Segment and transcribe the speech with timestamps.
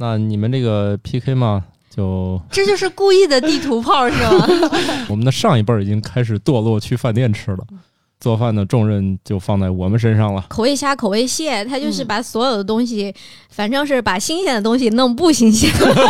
[0.00, 1.64] 那你们这个 PK 吗，
[1.94, 4.46] 就 这就是故意的地图炮是吗？
[5.10, 7.64] 我们的上一辈儿已经开始堕落去饭店吃了，
[8.20, 10.44] 做饭的重任就放在我们身上了。
[10.48, 13.12] 口味虾、口味蟹，它就是嗯把所有的东西，
[13.50, 15.68] 反正是把新鲜的东西弄不新鲜。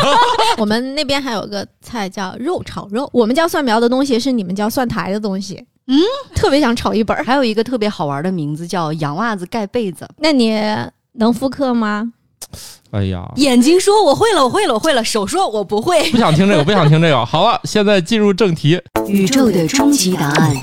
[0.59, 5.65] 我们那边还有个菜叫肉炒肉，我们叫蒜苗的东西是你们叫蒜苔的东西。
[5.87, 5.97] 嗯，
[6.35, 7.25] 特别想炒一本儿。
[7.25, 10.61] 还有一个特别好玩的名字叫“洋袜子盖被子那你
[11.15, 12.13] 能复刻吗？
[12.93, 16.11] 哎呀”。，眼睛说我会了，我会了，我会了；手说我不会。
[16.11, 17.25] 不想听这个，不想听这个。
[17.27, 18.81] 好了，现在进入正题。
[19.07, 20.57] 宇宙的终极答案，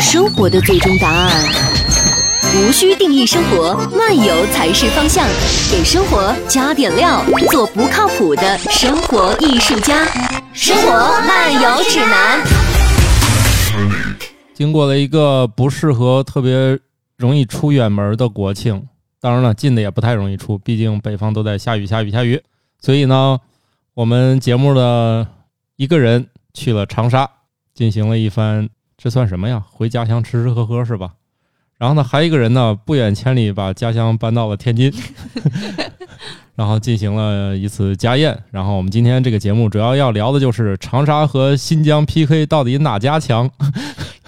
[0.00, 1.30] 生活的最终答案。
[2.54, 5.26] 无需定义生活，漫游才是方向。
[5.70, 10.06] 给生活加点料，做不靠谱的生活艺术家。
[10.52, 10.92] 生活
[11.26, 12.40] 漫游指南。
[14.52, 16.78] 经过了一个不适合特别
[17.16, 18.82] 容易出远门的国庆，
[19.22, 22.42] 当然了，近的也不太容易出，毕竟北方都在下雨、下雨、下雨。
[22.80, 23.38] 所以呢，
[23.94, 25.24] 我们节目的
[25.76, 27.30] 一个人去了长沙，
[27.72, 29.62] 进行了一番，这算什么呀？
[29.70, 31.12] 回家乡吃吃喝喝是吧？
[31.78, 34.92] 然后呢，还一个人呢，不远千里把家乡搬到了天津，
[36.56, 38.36] 然后进行了一次家宴。
[38.50, 43.48] 然后我们今天这个节目主要要聊的就是长沙和新疆 PK 到底哪家强？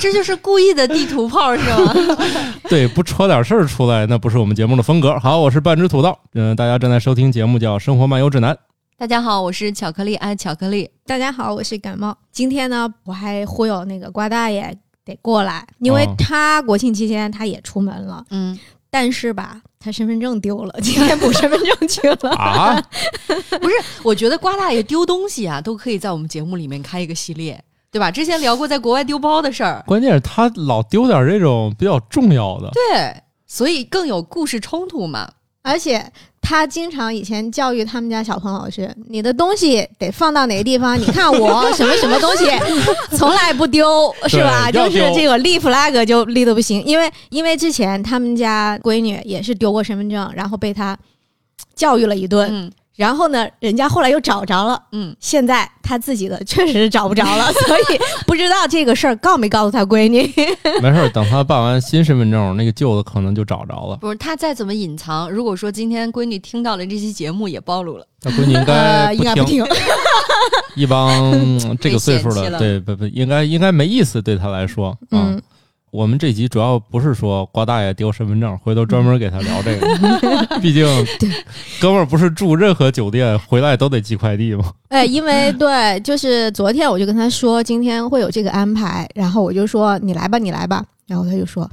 [0.05, 1.95] 这就是故意的地图炮是吗？
[2.69, 5.19] 对，不戳点事儿出来，那不是我们节目的风格。
[5.19, 8.55] 好，我是半只土豆，嗯、大家正在收听节目叫《生活漫游指南》。
[8.99, 10.91] 大家好，我是巧克力爱巧克力。
[11.07, 12.15] 大家好，我是感冒。
[12.31, 18.59] 今天呢，我还忽悠那个瓜大爷得过来，因为哦他国庆期间他也出门了，嗯，
[18.91, 22.31] 但是吧，他身份证丢了，今天补 身份证去了。
[22.33, 22.79] 啊，
[23.59, 27.59] 不是我觉得瓜大爷丢东西啊，都可以在我们节目里面开一个系列，
[27.95, 28.11] 对吧？
[28.11, 32.69] 之前聊过在国外丢包的事儿，关键是他老丢点这种比较重要的。
[32.73, 33.14] 对，
[33.47, 35.31] 所以更有故事冲突嘛。
[35.62, 36.05] 而且
[36.42, 41.01] 他经常以前教育他们家小朋友是：你的东西得放到哪个地方？
[41.01, 42.45] 你看我什么什么东西
[43.17, 44.70] 从来不丢，是吧？
[44.70, 50.98] 就是这个立 flag 就立的不行，因为因为之前他们家闺女也是丢过身份证，然后被他
[51.77, 54.81] 教育了一顿，嗯然后呢，人家后来又找着了。
[54.93, 57.83] 嗯，现在他自己的确实是找不着了， 所以
[58.27, 60.23] 不知道这个事儿告没告诉他闺女。
[60.81, 63.97] 没事儿，等他办完新身份证，那个旧的可能就找着了。
[63.97, 68.07] 不是他再怎么隐藏，如果说今天闺女听到了这期节目，也暴露了。
[68.21, 69.85] 他闺女应该呃，应不听，该不听。
[70.77, 74.91] 一帮嗯 这个岁数的，对不不，应该应该没意思，对他来说。
[74.91, 75.43] 啊嗯，
[75.95, 80.59] 我们这集主要不是说瓜大爷丢身份证，回头专门给他聊这个。
[80.59, 80.85] 毕竟，
[81.81, 84.73] 哥们儿不是住任何酒店回来都得寄快递吗？
[84.89, 91.71] 哎，因为对，就是昨天我就跟他说今天会有这个安排，然后我就说你来吧，你来吧，然后他就说，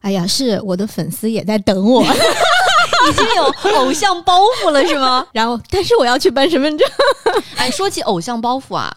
[0.00, 2.02] 哎呀，是我的粉丝也在等我，
[3.10, 5.26] 已经有偶像包袱了是吗？
[5.32, 6.88] 然后但是我要去办身份证，
[7.56, 8.90] 哎，说起偶像包袱啊，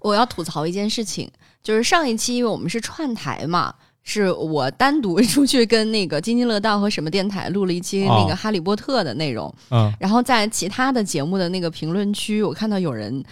[0.00, 1.30] 我要吐槽一件事情，
[1.62, 3.74] 就是上一期因为我们是串台嘛，
[4.06, 13.22] 是我单独 出去跟那个津津乐道和什么电台录了一期那哦个哈利波特的内容，嗯，然后在其他的节目的那个评论区，我看到有人。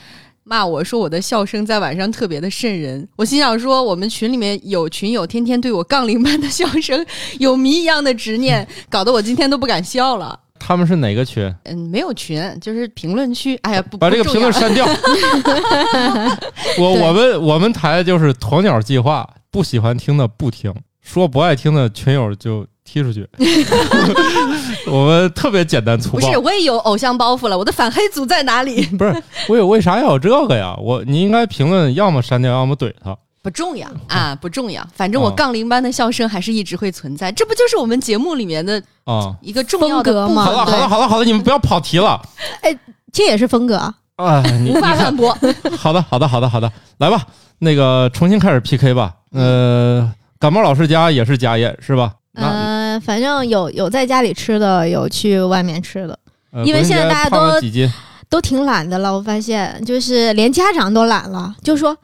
[0.46, 7.02] 骂我说我的笑声在晚上特别的瘆人，我心想说我们群里面有群友天天对我杠铃般的笑声
[7.38, 10.38] 有谜一样的执念，搞得我今天都不敢笑了。
[10.66, 11.54] 他们是哪个群？
[11.64, 13.54] 嗯，没有群，就是评论区。
[13.56, 14.86] 哎呀，不把这个评论删掉。
[16.80, 20.72] 我我们我们台就是鸵鸟计划，不喜欢听的不听，
[21.02, 23.28] 说不爱听的群友就踢出去。
[24.88, 26.38] 我们特别简单粗暴不是，。
[26.38, 27.58] 我也有偶像包袱了。
[27.58, 28.86] 我的反黑组在哪里？
[28.86, 30.74] 不是，我有为啥要有这个呀？
[30.80, 33.14] 我你应该评论，要么删掉，要么怼他。
[33.44, 34.82] 不重要啊，不重要。
[34.94, 42.18] 反正我哦杠铃般的笑声还是一直会存在，这不就是我们节目里面的啊、一个重要的风格嘛部分好了，好了，好了，好了，你们不要跑题了。
[42.62, 42.74] 哎
[43.12, 43.94] 这也是风格啊。
[44.16, 45.36] 啊，你无法反驳。
[45.76, 47.22] 好的，好的，好的，好的，来吧，
[47.58, 49.12] 那个重新开始 PK 吧。
[49.32, 52.14] 呃，感冒老师家也是家宴是吧？
[52.34, 56.18] 嗯、呃，反正有有在家里吃的，有去外面吃的，
[56.50, 57.60] 呃因为现在大家都，
[58.30, 59.12] 都挺懒的了。
[59.14, 61.96] 我发现，就是连家长都懒了，就说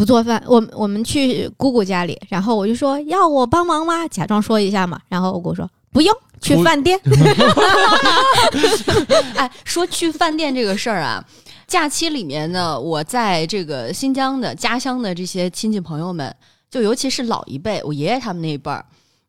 [0.00, 0.42] 不做饭。
[0.46, 4.08] 我我们去姑姑家里，然后我就说要我帮忙吗？
[4.08, 4.98] 假装说一下嘛。
[5.10, 6.98] 然后我姑说不用，去饭店。
[9.36, 11.22] 哎，说去饭店这个事儿啊，
[11.66, 16.34] 假期里面呢，我在这个新疆的家乡的这些亲戚朋友们，
[16.70, 18.82] 就尤其是老一辈，我爷爷他们那一辈儿，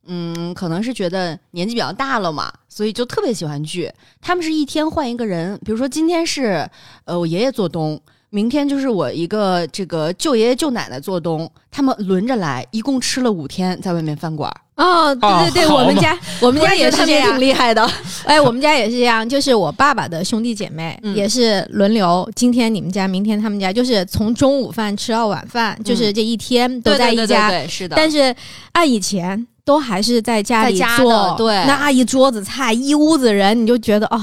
[0.05, 3.91] 嗯，可能是觉得年纪比较大了嘛，所以就特别喜欢聚。
[4.21, 6.65] 他们是一天换一个人，比如说今天是
[7.03, 8.01] 呃我爷爷做东，
[8.33, 14.49] 明天就是我一个这个舅爷爷舅奶奶做东，他们轮着来，一共吃了五天，在外面饭馆。
[14.77, 17.85] 哦，对对对，我们家 我们家也是这样挺，厉害的。
[18.23, 27.49] 哎，我们家也是这样，就是我爸爸的兄弟姐妹嗯也是轮流，今天你们家，明天他们家，就是从中午饭吃到晚饭，就是这一天都对对对在一家。
[27.49, 27.97] 对对，是的。
[27.97, 28.33] 但是
[28.71, 34.17] 按以前都还是在家里在家的做，对那一桌子菜，一屋子人，你就觉得哦。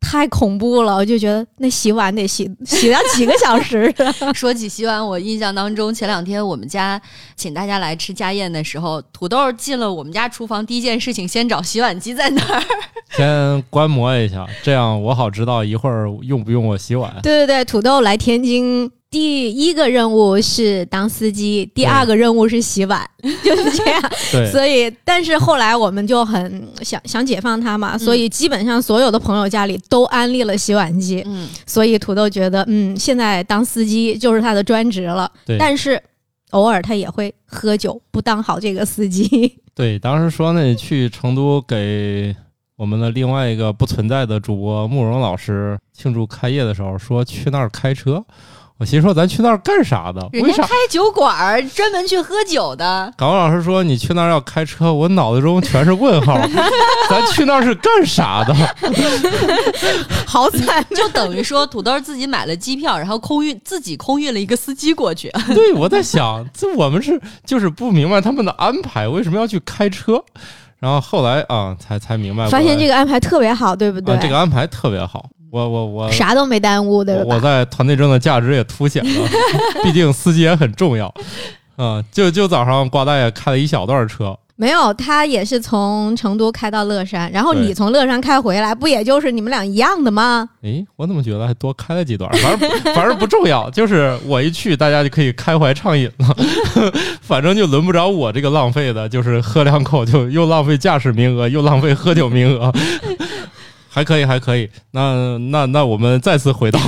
[0.00, 3.94] 太恐怖了，我就觉得那洗碗得洗洗上几个小时。
[4.34, 7.00] 说起洗碗，我印象当中，前两天我们家
[7.36, 12.62] 请大家来吃家宴的时候，土豆进了我们家厨房，第一件事情先找洗碗机在哪儿。
[13.16, 17.14] 先观摩一下，这样我好知道一会儿用不用我洗碗。
[17.22, 23.04] 对对对，土豆来天津第一个任务是当司机，第二个任务是洗碗，
[23.42, 24.00] 就是这样。
[24.30, 31.24] 对，所以，但是后来我们就很想想解放他嘛，所以基本上所有的朋友家里都安利了洗碗机。
[31.26, 35.28] 嗯，所以土豆觉得，嗯，现在当司机就是他的专职了。
[35.44, 36.00] 对但是
[36.50, 39.58] 偶尔他也会喝酒，不当好这个司机。
[39.74, 42.36] 对，当时说那，去成都给
[42.76, 48.24] 我们的另外一个不存在的主播慕容老师庆祝开业的时候，说去那儿开车。
[48.80, 50.26] 我心说，咱去那儿干啥的？
[50.32, 50.70] 人家开？
[50.88, 53.12] 酒馆儿专门去喝酒的。
[53.14, 56.40] 港老师说你去那儿要开车，我脑子中全是问号。
[57.10, 58.54] 咱去那儿是干啥的？
[60.26, 60.82] 好惨！
[60.94, 65.30] 就等于说，土豆自己买了机票，然后空运自己空运了一个司机过去。
[65.48, 70.24] 对，我在想，这我们是就是不明白他们的安排，为什么要去开车？
[70.78, 74.14] 然后后来啊，才才明白，发现这个安排特别好，对不对？
[74.14, 75.28] 啊，这个安排特别好。
[75.50, 77.22] 我我我啥都没耽误，对吧？
[77.26, 79.28] 我我在团队中的价值也凸显了，
[79.82, 81.12] 毕竟司机也很重要。
[81.76, 90.46] 啊，就就早上瓜大爷开了一小段车，没有，他也是从成都开到乐山，然后你从乐山开回来，不也就是你们俩一样的吗？
[90.60, 92.30] 诶，我怎么觉得还多开了几段？
[92.32, 96.36] 反正 反正不重要，就是我一去，大家就可以开怀畅饮了。
[97.22, 102.70] 反正就轮不着我这个浪费的，就是喝两口就又浪费驾驶名额，又浪费喝酒名额。
[103.92, 104.70] 还可以，还可以。
[104.92, 106.78] 那那那我们再次回到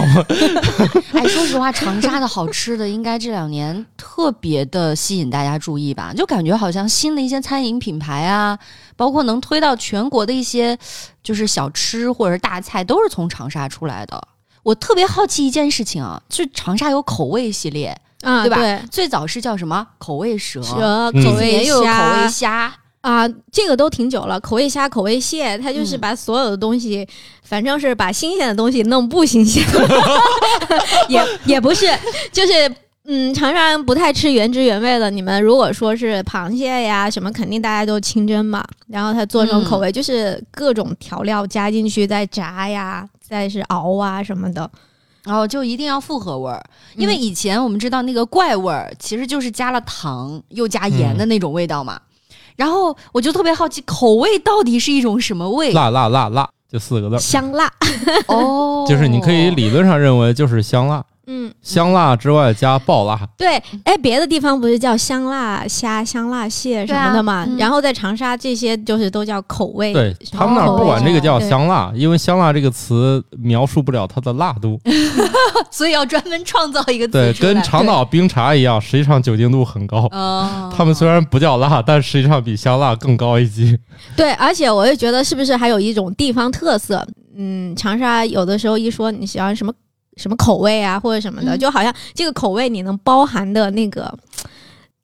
[1.12, 6.12] 哎，说实话，长沙的好吃的应该这两年特别的吸引大家注意吧？
[6.16, 8.56] 就感觉好像新的一些餐饮品牌啊，
[8.96, 10.78] 包括能推到全国的一些
[11.22, 14.28] 就是小吃或者大菜，都是从长沙出来的。
[14.62, 22.72] 我特别好奇一件事情啊，就长沙有口味系列，啊，对吧对，最早是叫什么口味蛇，蛇嗯口味这几年又有口味虾，
[23.02, 24.40] 啊，这个都挺久了。
[24.40, 27.06] 口味虾、口味蟹，它就是嗯把所有的东西，
[27.42, 29.62] 反正是把新鲜的东西弄不新鲜，
[31.08, 31.86] 也也不是，
[32.32, 32.52] 就是。
[33.04, 35.10] 嗯，长沙人不太吃原汁原味的。
[35.10, 38.64] 你们如果说是螃蟹呀什么，肯定大家都清蒸嘛。
[38.86, 44.70] 然后它做成口味，就是各种调料加进去，再炸呀，再是熬啊什么的。
[45.24, 46.64] 然后就一定要复合味儿，
[46.94, 52.00] 因为嗯以前我们知道那个怪味儿其实就是加了糖又加盐的那种味道嘛。
[52.56, 55.72] 然后我就特别好奇，口味到底是一种什么味？
[55.72, 57.70] 辣辣辣辣，就四个字，香辣，
[58.28, 63.18] 哦，就是你可以理论上认为就是香辣，嗯，香辣之外加爆辣。
[63.38, 67.32] 对，哎，别的地方不是叫香辣虾、香辣蟹什么的嘛？
[67.42, 74.80] 啊嗯然后在长沙这些就是都叫口味，对他们那儿不管这个叫香辣，因为香辣这个词描述不了它的辣度。
[75.70, 80.08] 所以要专门创造一个词对，跟长岛冰茶一样，实际上酒精度很高。
[80.10, 83.78] 哦，他们虽然不叫辣，但实际上比香辣更高一级。
[84.16, 87.06] 对，而且我就觉得是不是还有一种地方特色？
[87.34, 89.72] 嗯，长沙有的时候一说你喜欢什么
[90.16, 94.12] 什么口味啊，或者什么的，嗯就好像这个口味你能包含的那个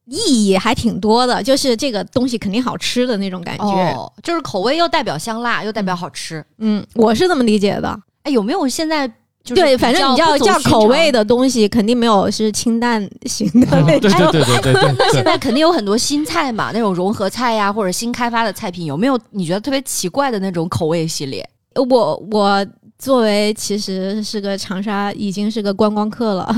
[0.04, 3.64] 意义还挺多的，就是这个东西肯定好吃的那种感觉。
[3.64, 6.44] 哦，就是口味又代表香辣，又代表好吃。
[6.58, 7.98] 嗯，我是这么理解的。
[8.22, 9.06] 哎，有没有现在
[9.44, 10.58] 就是对，反正你叫叫？
[10.60, 14.30] 口味的东西，肯定没有是清淡型的那对种。
[14.32, 15.24] 对对对对对现。
[15.24, 21.48] 在肯定有很多新菜嘛，那种融合菜呀，或者新开发的菜品，有没有你觉得特别奇怪的那种口味系列？
[21.74, 22.66] 我我
[22.98, 26.52] 作为其实是个长沙，已经是个观光客了。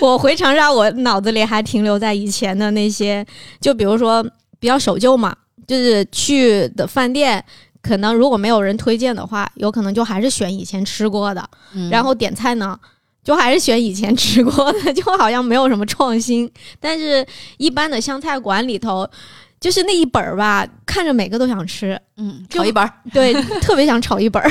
[0.00, 3.24] 我 我回长沙，我脑子里还停留在以前的那些，
[3.60, 4.24] 就比如说
[4.58, 7.44] 比较守旧嘛，就是去的饭店。
[7.80, 12.78] 可能如果没有人推荐的话，有可能就还是选以前吃过的，嗯然后点菜呢，
[13.22, 16.50] 就还是选以前吃过的，就好像没有什么创新。
[16.80, 17.24] 但是，
[17.56, 19.08] 一般的湘菜馆里头，
[19.60, 24.50] 就是那一本儿吧，看着每个都想吃，嗯，炒一本儿， 对，特别想炒一本儿。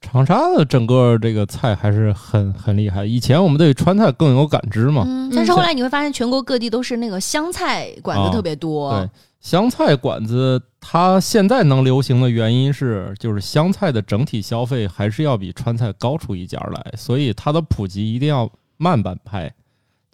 [0.00, 3.06] 长沙的整个这个菜还是很很厉害。
[3.06, 8.92] 以前我们对川菜更有感知嘛，嗯，但是后来你会发现，全国各地都是那个湘菜馆子哦特别多。
[8.98, 9.08] 对
[9.40, 19.52] 湘菜馆子它现在能流行的原因是，就是湘菜的整体消费还是要比川菜高出一截儿来，所以它的普及一定要慢半拍。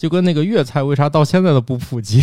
[0.00, 2.22] 就跟那个粤菜为啥到现在都不普及，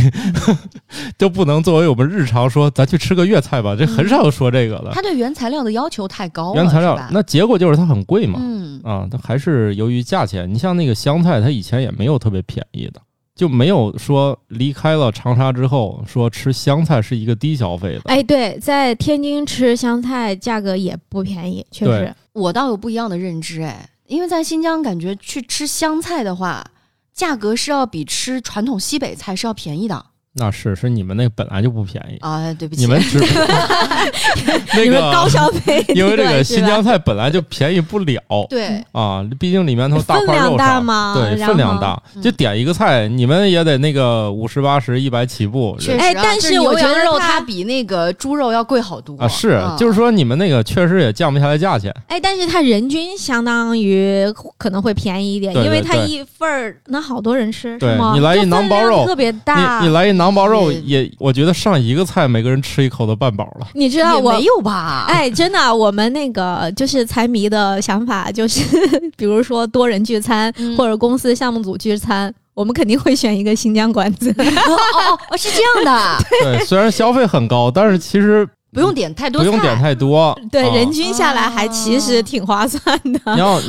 [1.16, 3.76] 就不能作为我们日常说咱去吃个粤菜吧？
[3.78, 4.90] 这很少有说这个的。
[4.94, 8.40] 它对原材料的要求太高了，原材料那结果就是它很贵嘛。
[8.42, 10.52] 嗯啊，它还是由于价钱。
[10.52, 13.00] 你像那个香菜，它以前也没有特别便宜的，
[13.36, 18.02] 就没有说离开了长沙之后说吃香菜是一个低消费的。
[18.06, 22.12] 哎，对，在天津吃香菜价格也不便宜，确实。
[22.34, 26.66] 我倒有不一样的认知，哎，因为在新疆感觉去吃香菜的话，
[27.18, 30.12] 价格是要比吃传统西北菜是要便宜的。
[30.38, 32.54] 那是是你们那本来就不便宜，啊。
[32.58, 33.20] 对不起，你们只
[34.74, 38.22] 那个高个，消费， 因为这个新疆菜本来就便宜不了。
[38.50, 45.76] 对啊，毕竟里面头大分量块肉少，大嘛对，分量大，嗯就点一个菜，你们也得那个五十八十、一百起步。
[45.80, 51.94] 确哎但是我觉得肉它它比那个猪肉要贵好多啊，是，就是说你们那个确实也降不下来价钱。
[52.08, 54.26] 哎，但是它人均相当于
[54.58, 58.14] 可能会便宜一点，对因为它一份儿能好多人吃，对是吗？
[58.16, 59.80] 你来一就分馕包肉特别大。
[59.82, 63.68] 你你来一馕包肉也，我觉得上一个菜每个人吃一口都半饱了。
[63.74, 65.06] 你知道我没有吧？
[65.08, 68.62] 哎，真的，我们那个就是财迷的想法，就是
[69.18, 74.30] 比如说多人聚餐、嗯或者公司项目组聚餐，我们肯定会选一个新疆馆子。
[74.38, 76.18] 哦哦哦，是这样的，
[76.58, 80.38] 对，虽然消费很高，但是其实不用点太多菜，不用点太多。
[80.52, 83.20] 对，啊人均下来还其实挺划算的。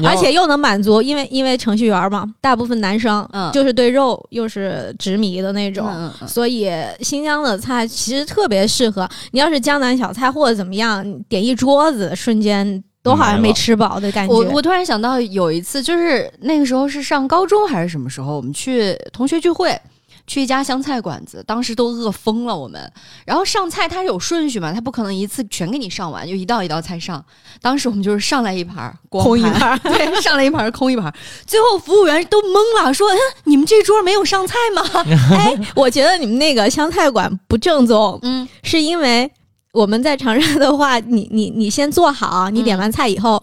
[0.05, 5.89] 而且又能满足，因为因为程序员嘛，大部分男生嗯就是对肉又是执迷的那种，
[6.27, 9.39] 所以新疆的菜其实特别适合你。
[9.39, 14.35] 要是江南小菜或者怎么样，点一桌子，瞬间都好像没吃饱的感觉。
[14.35, 19.81] 我我突然想到有一次，就是那个时候是上高中还是什么时候，我们去同学聚会。
[20.29, 22.93] 去一家湘菜馆子，当时都饿疯了我们。
[23.25, 27.25] 然后上菜它是有顺序嘛，它不可能一次全给你上完，就一道一道菜上。
[27.61, 31.15] 当时我们就是上来一盘空一盘 对，上来一盘儿空一盘儿。
[31.47, 34.83] 最后服务员都懵了，说：“嗯，你们这桌没有上菜吗
[35.33, 39.29] 哎，我觉得你们那个湘菜馆不正宗？”，嗯，是因为
[39.73, 43.43] 我们在长沙的话，你你你先做好，你点完菜以后。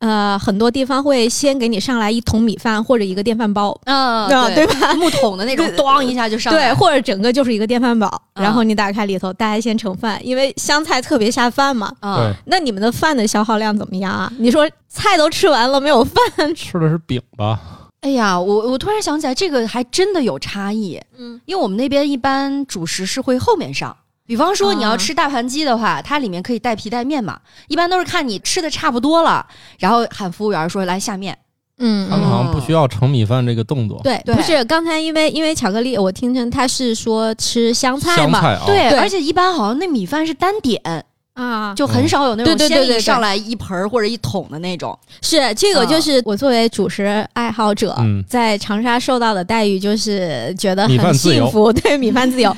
[0.00, 3.96] 呃，很多地方会先给你上来一桶米饭或者一个电饭煲，嗯，
[4.28, 4.94] 啊对吧？
[4.94, 11.92] 木桶的那种， 咣一下就上来对，或者整个就是一个电饭煲，嗯然后你打开里头，大家先盛饭，因为香菜特别下饭嘛。
[12.00, 14.32] 嗯对，那你们的饭的消耗量怎么样啊？
[14.38, 16.54] 你说菜都吃完了，没有饭？
[16.54, 17.58] 吃的是饼吧？
[18.02, 21.00] 哎呀，我我突然想起来，这个还真的有差异。
[21.18, 23.96] 嗯，因为我们那边一般主食是会后面上，
[24.28, 29.46] 比方说你要吃大盘鸡的话，它里面可以带皮带面嘛，一般都是看你吃的差不多了，
[29.78, 31.36] 然后喊服务员说来下面。
[31.80, 33.98] 嗯他们好像不需要盛米饭这个动作。
[34.02, 41.06] 对，对不是刚才因为因为巧克力，我听成他是说吃香菜嘛，香菜啊，对，对而且一般好像那米饭是单点，
[41.38, 44.98] 啊，就很少有那种对对对对对先给你上来一盆儿或者一桶的那种。
[45.22, 51.72] 是这个，啊就是我作为主食爱好者，嗯在长沙受到的待遇，就是觉得很幸福。
[51.72, 52.54] 对，米饭自由。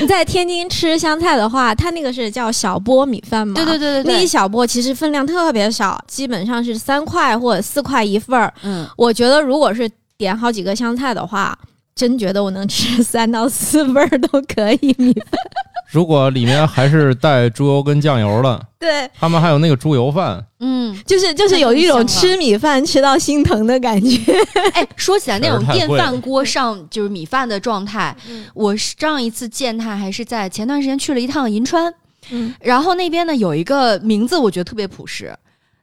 [0.00, 3.54] 你在天津吃湘菜的话，它那个是叫小钵米饭嘛？
[3.54, 8.52] 对对对对对，那一小钵其实分量特别少，基本上是三块或者四块一份儿。
[8.62, 11.56] 嗯，我觉得如果是点好几个湘菜的话，
[11.94, 15.40] 真觉得我能吃 三到四份儿都可以米饭。
[15.90, 24.18] 如果里面还是带猪油跟酱油的， 对，他们还有那个猪油饭，嗯，就是就是有一种吃米饭吃到心疼的感觉。
[24.74, 28.44] 哎，说起来那种电饭锅上就是米饭的状态，嗯。
[28.54, 31.92] 我上一次见他还是在前段时间去了一趟银川，
[32.30, 32.54] 嗯。
[32.60, 35.36] 然后那边呢有一个名字我觉得特别朴实，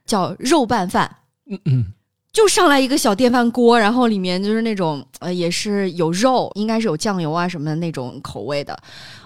[0.05, 1.09] 叫肉拌饭。
[1.49, 1.85] 嗯嗯，
[2.33, 8.77] 就上来一个小电饭锅，然后里面就是那种呃，也是有肉，应该是有酱油啊什么的那种口味的，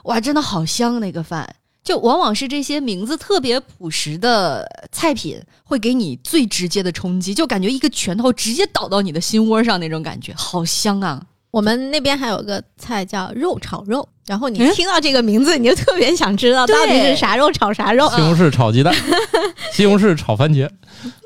[0.06, 1.56] 哇，真的好香那个饭。
[1.84, 11.22] 就往往是这些名字特别朴实的菜品，会给你最直接的冲击，就感觉一个拳头直接倒到你的心窝上那种感觉，好香啊！
[11.56, 18.10] 我们那边还有个菜叫肉炒肉，然后你嗯听到这个名字，你就特别想知道到底是啥肉炒啥肉。
[18.10, 18.94] 西红柿炒鸡蛋，
[19.72, 20.70] 西红柿炒番茄，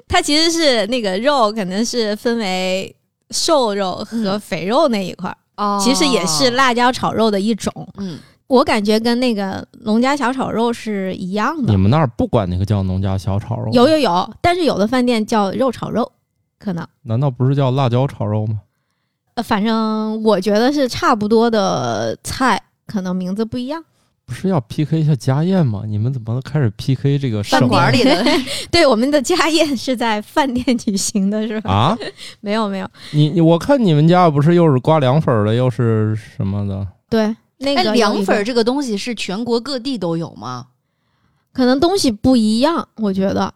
[0.07, 2.95] 它其实是那个肉，可能是分为
[3.31, 7.73] 瘦肉和肥肉那一块儿，哦其实也是，辣椒炒肉的一种。
[7.97, 11.75] 嗯，我感觉跟那个农家小炒肉是一样的你。
[11.75, 13.71] 们那儿不管那个叫农家小炒肉？
[13.73, 16.11] 有有有，但是有的饭店叫肉炒肉，
[16.59, 16.87] 可能。
[17.01, 18.59] 难道不是叫辣椒炒肉吗？
[19.39, 23.81] 呃，反正我觉得是差不多的菜，可能名字不一样。
[24.25, 25.83] 不是要 PK 一下家宴吗？
[25.87, 28.23] 你们怎么开始 PK 这个饭馆里的
[28.69, 31.71] 对，我们的家宴是在饭店举行的，是吧？
[31.71, 31.97] 啊？
[32.41, 36.85] 没有没有，你你我看你们家不是又是刮凉粉儿的，又是什么的？
[37.09, 40.67] 对，哎，那个凉粉儿这个东西是全国各地都有吗？
[41.53, 43.53] 可能东西不一样，我觉得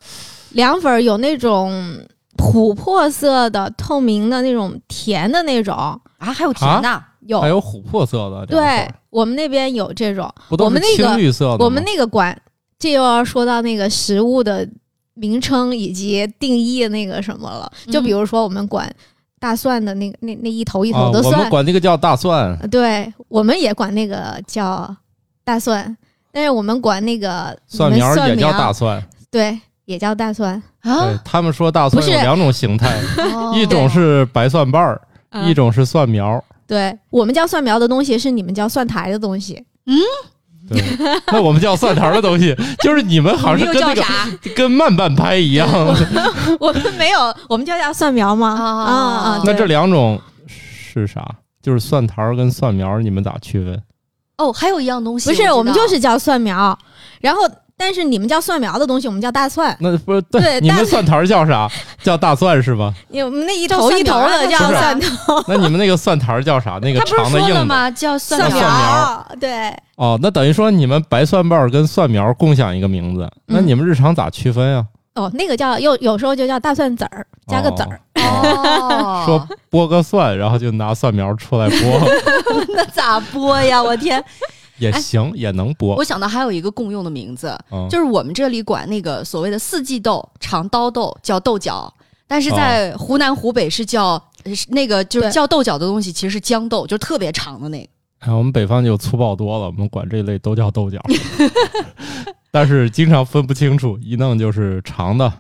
[0.53, 1.99] 凉粉儿有那种
[2.37, 5.75] 琥珀色的、透明的那种甜的那种，
[6.17, 7.39] 啊，还有甜的，有。
[7.39, 11.65] 还有琥珀色的，对我们那边有这种，不都是我们那个青绿色的吗？
[11.65, 12.39] 我们那个管，
[12.79, 14.67] 这又要说到那个食物的
[15.13, 17.71] 名称以及定义那个什么了。
[17.91, 18.93] 就比如说我们管
[19.39, 24.95] 大蒜的那个那那一头一头的蒜，我们管那个叫大蒜，对，我们也管那个叫
[25.43, 25.95] 大蒜，
[26.31, 29.01] 但是我们管那个蒜苗也叫大蒜。
[29.29, 29.59] 对，
[29.93, 30.62] 也叫大蒜。
[30.81, 33.00] 啊，他们说大蒜不是有两种形态，
[33.33, 36.43] 哦一种是白蒜瓣儿，啊一种是蒜苗。
[36.67, 39.63] 对我们叫蒜苗的东西，是你们叫蒜苔的东西。
[40.67, 40.81] 对，
[41.27, 44.29] 那我们叫蒜苔的东西， 就是你们好像是跟那个叫啥？
[44.55, 45.67] 跟慢半拍一样。
[46.59, 48.47] 我们没有，我们就叫蒜苗吗？
[48.50, 48.93] 啊啊
[49.35, 49.41] 啊！
[49.45, 51.23] 那这两种是啥？
[51.62, 53.81] 就是蒜苔儿跟蒜苗，你们咋区分？
[54.38, 56.77] 哦，还有一样东西，不是，我们就是叫蒜苗，
[57.19, 57.41] 然后
[57.85, 59.75] 但是你们叫蒜苗的东西，我们叫大蒜。
[59.81, 61.69] 那不是对，你们蒜苔儿叫啥？
[62.01, 62.93] 叫大蒜是吧？
[63.11, 66.79] 我们那一头一头的叫蒜头， 那你们那个蒜苔儿叫啥？
[66.81, 67.65] 那个长的硬的。
[67.65, 67.91] 吗？
[67.91, 69.27] 叫蒜蒜苗。
[69.37, 74.85] 对，哦，那等于说你们白蒜瓣儿跟蒜苗共享一个名字，那嗯你们日常咋区分呀？
[75.15, 77.99] 哦，那个叫有有时候就叫大蒜籽儿，加个籽儿。
[78.15, 83.83] 哦， 说剥个蒜，然后就拿蒜苗出来剥，那咋剥呀？
[83.83, 84.23] 我天！
[84.83, 86.03] 也行，也能播我。
[86.03, 91.93] 想到还有一个共用的名字，嗯就是我们这里管那个所谓的四季豆、长刀豆叫豆角，
[92.27, 94.21] 但是在湖南、湖北是叫
[94.69, 97.89] 那个就是叫豆角的东西，其实是豇豆，就是特别长的那个。
[98.19, 100.97] 哎，我们北方就粗暴多了，我们管这类都叫豆角，
[102.51, 105.31] 但是经常分不清楚，一弄就是长的，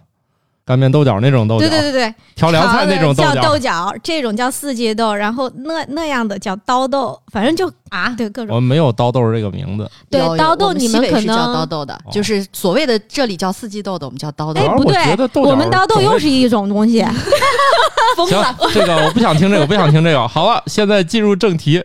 [0.65, 3.93] 干面豆角那种豆角，对对对对，调凉菜那种豆角叫豆角。
[4.01, 8.55] 这种叫四季豆，然后那那样的叫刀豆，反正就啊，对各种。
[8.55, 17.03] 我们没有刀豆这个名字，对刀豆你们可能叫能刀豆的，哦就是所谓的这里叫四季豆的，我们叫刀豆哎不对，我们刀豆又是一种东西。
[17.03, 17.13] 行
[18.15, 20.27] 疯了，，这个我不想听这个，我不想听这个。
[20.27, 21.83] 好了，现在进入正题，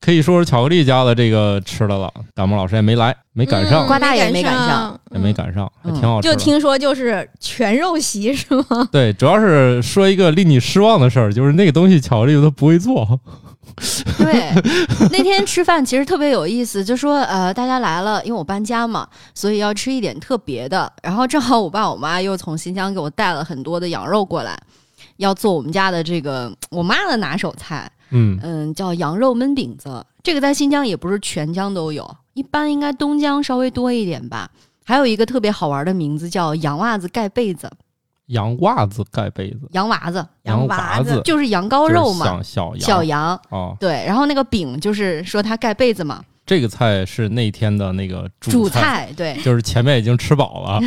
[0.00, 2.12] 可以说是巧克力家的这个吃的了。
[2.34, 6.28] 感冒老师也没来，没赶上，嗯瓜大爷没赶上上，也没赶上，还嗯挺好吃。
[6.28, 8.88] 就听说就是全肉席是吗？
[8.92, 13.20] 对，主要是说一个令你失望的事儿，就是那个东西巧克力它不会做。
[14.16, 14.50] 对，
[15.12, 20.90] 那天吃饭其实特别有意思，就说呃，大家来了，因为我搬家嘛，所以要吃一点特别的。
[21.02, 24.58] 然后正好我爸我妈又从新疆给我带了很多的羊肉过来，
[25.18, 30.04] 要做我们家的这个我妈的拿手菜，嗯，嗯，叫羊肉焖饼子。
[30.22, 34.50] 这个在新疆也不是全疆都有，一般应该东疆稍微多一点吧。
[34.84, 37.70] 还有一个特别好玩的名字叫羊袜子盖被子，
[38.26, 43.40] 羊袜子盖被子，羊娃子羊娃娃子就是羊羔肉嘛，就是小羊小羊羊。
[43.50, 43.76] 哦。
[43.78, 49.36] 对，然后那个饼就是说它盖被子嘛，这个菜是那天的那个主菜，菜对。
[49.44, 50.80] 就是前面已经吃饱了，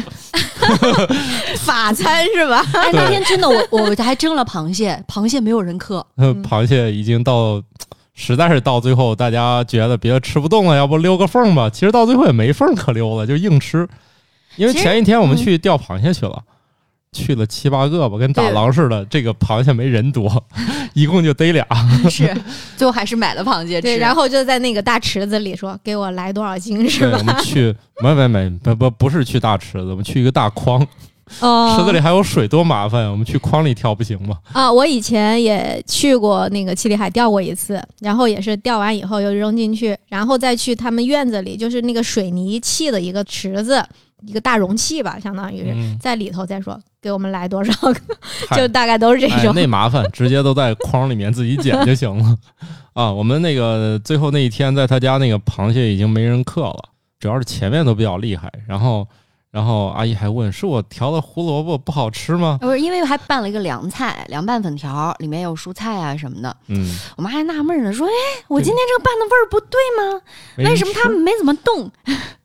[1.63, 2.65] 法餐是吧？
[2.73, 7.61] 哎，那天真的我我还蒸了螃蟹，螃蟹没有人嗑，嗯螃蟹已经到，
[8.15, 11.69] 实在是到最后，大家觉得别吃不动了，要不溜个缝吧？
[11.69, 13.87] 其实到最后也没缝可溜了，就硬吃。
[14.57, 16.41] 因为前一天我们嗯去钓螃蟹去了，
[17.11, 19.03] 去了七八个吧，跟打狼似的。
[19.05, 20.41] 这个螃蟹没人多，
[20.93, 21.65] 一共就逮俩。
[22.09, 22.33] 是
[22.77, 23.81] 最后还是买了螃蟹吃。
[23.81, 27.23] 对，然后就在那个大池子里说给我来多少斤是，吧我？
[27.23, 30.87] 们去没没没不不不是去大池子，我们去一个大筐，
[31.41, 33.09] 哦池子里还有水，多麻烦呀！
[33.09, 34.37] 我们去筐里挑不行吗？
[34.53, 43.83] 啊，我以前也去过那个七里海钓过一次，然后也是钓完以后又扔进去，然后再去他们院子里，就是那个水泥砌的一个池子，
[44.25, 48.01] 一个大容器吧，相当于是、嗯，在里头再说给我们来多少个，
[48.55, 49.53] 就大概都是这哎，种。
[49.55, 52.37] 那麻烦，直接都在筐里面自己捡就行了。
[52.93, 59.07] 啊，我们那个最后那一天在他家那个螃蟹已经没人刻了，主要是前面都比较厉害，然后
[59.49, 62.57] 然后阿姨还问是我调的胡萝卜不好吃吗？
[62.61, 66.55] 不是因为还拌了一个凉菜，凉拌粉条，里面有蔬菜啊什么的。
[66.67, 68.11] 嗯，我妈还纳闷呢，说：“哎，
[68.47, 70.21] 我今天这个拌的味儿不对吗？
[70.69, 71.89] 为什么吃他们没怎么动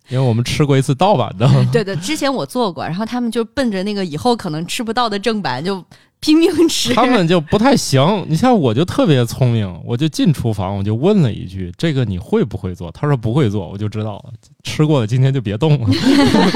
[0.09, 5.85] 因为我们吃过一次盗版的，？” 对对，之前我做过，然后他们就奔着那个以后可能吃不到的正版就
[6.21, 6.95] 拼命吃。
[6.95, 8.25] 他们就不太行。
[8.29, 14.33] 你像我就特别聪明，我就进厨房我就问了一句：“这个你会不会做？”他说不会做，我就知道了。
[14.63, 15.89] 吃过的今天就别动了。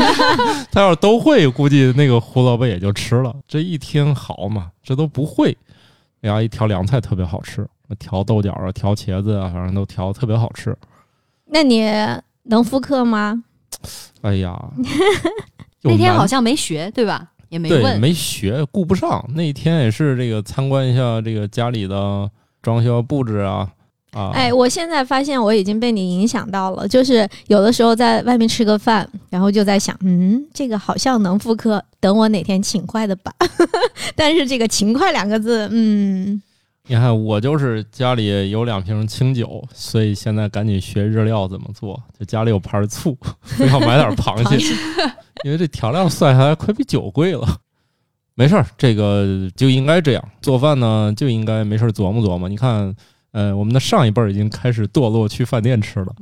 [0.72, 3.34] 他要是都会，估计那个胡萝卜也就吃了。
[3.46, 5.56] 这一听好嘛，这都不会。
[6.22, 7.66] 那阿姨调凉菜特别好吃，
[7.98, 10.76] 调豆角啊，调茄子啊，反正都调特别好吃。
[11.46, 11.90] 那你
[12.50, 13.42] 能复刻吗？
[14.20, 14.54] 哎呀，
[15.82, 17.26] 那天好像没学对吧？
[17.48, 17.98] 也没，问。
[17.98, 19.24] 没学，顾不上。
[19.34, 22.30] 那天也是这个参观一下这个家里的
[22.62, 23.68] 装修布置啊，
[24.12, 24.30] 啊。
[24.34, 33.32] 哎，我现在发现我已经被你影响到了，就是有的时候在外面吃个饭，然后就在想，嗯，这个好像能复刻，等我哪天勤快的吧。
[34.14, 36.40] 但是这个“勤快”两个字，嗯，
[36.90, 42.03] 你看，我就是家里有两瓶清酒，所以现在赶紧学日料怎么做。
[42.18, 44.74] 就家里有盘醋，非要买点螃蟹，
[45.46, 47.46] 因为这调料算下来快比酒贵了。
[48.35, 52.48] 没事儿，这个就应该这样做饭呢，就应该没事儿琢磨琢磨。
[52.48, 52.92] 你看，
[53.31, 56.12] 呃，我们的上一辈儿已经开始堕落去饭店吃了，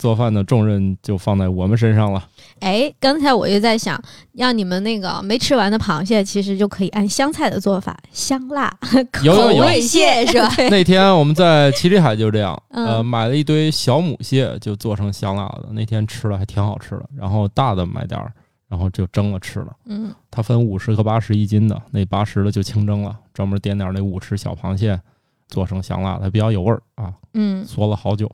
[0.00, 2.26] 做饭的重任就放在我们身上了。
[2.60, 8.74] 哎，刚才我就在想，让你们那个没吃完的螃蟹，其实就可以按香菜的做法，香辣
[9.12, 10.48] 口味蟹是吧？
[10.70, 15.68] 那天我们在七里海就这样，嗯呃，买了一堆小母蟹，就做成香辣的。
[15.72, 18.32] 那天吃了还挺好吃的，然后大的买点儿，
[18.68, 19.76] 然后就蒸了吃了。
[19.84, 24.98] 嗯，它分五十和八十一斤的，那八十的就清蒸了，专门点点那五十小螃蟹，
[25.46, 28.30] 做成香辣的，比较有味儿啊，嗯，嗦了好久。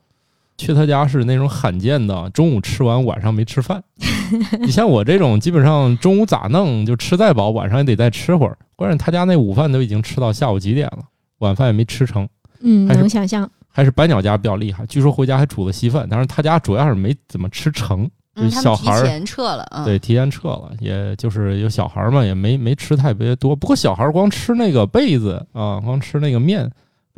[0.57, 3.81] 去他家是那种罕见的，中午吃完晚上没吃饭。
[4.59, 8.57] 你像我这种，基本上中午咋弄就吃再饱，晚上也得再吃会儿。
[8.75, 10.99] 关键他家那午饭都已经吃到下午几点了，
[11.39, 12.27] 晚饭也没吃成。
[12.59, 13.49] 嗯，还是能想象。
[13.69, 18.09] 还是白鸟家比较厉害，据说回家还煮了稀饭，但是他家主要是没怎么吃成，
[18.49, 23.55] 小孩儿前撤了，嗯，对，提前撤了，也就是有小孩儿嘛，也没没吃特别多。
[23.55, 26.67] 不过小孩儿光吃那个被子啊，光吃那个面，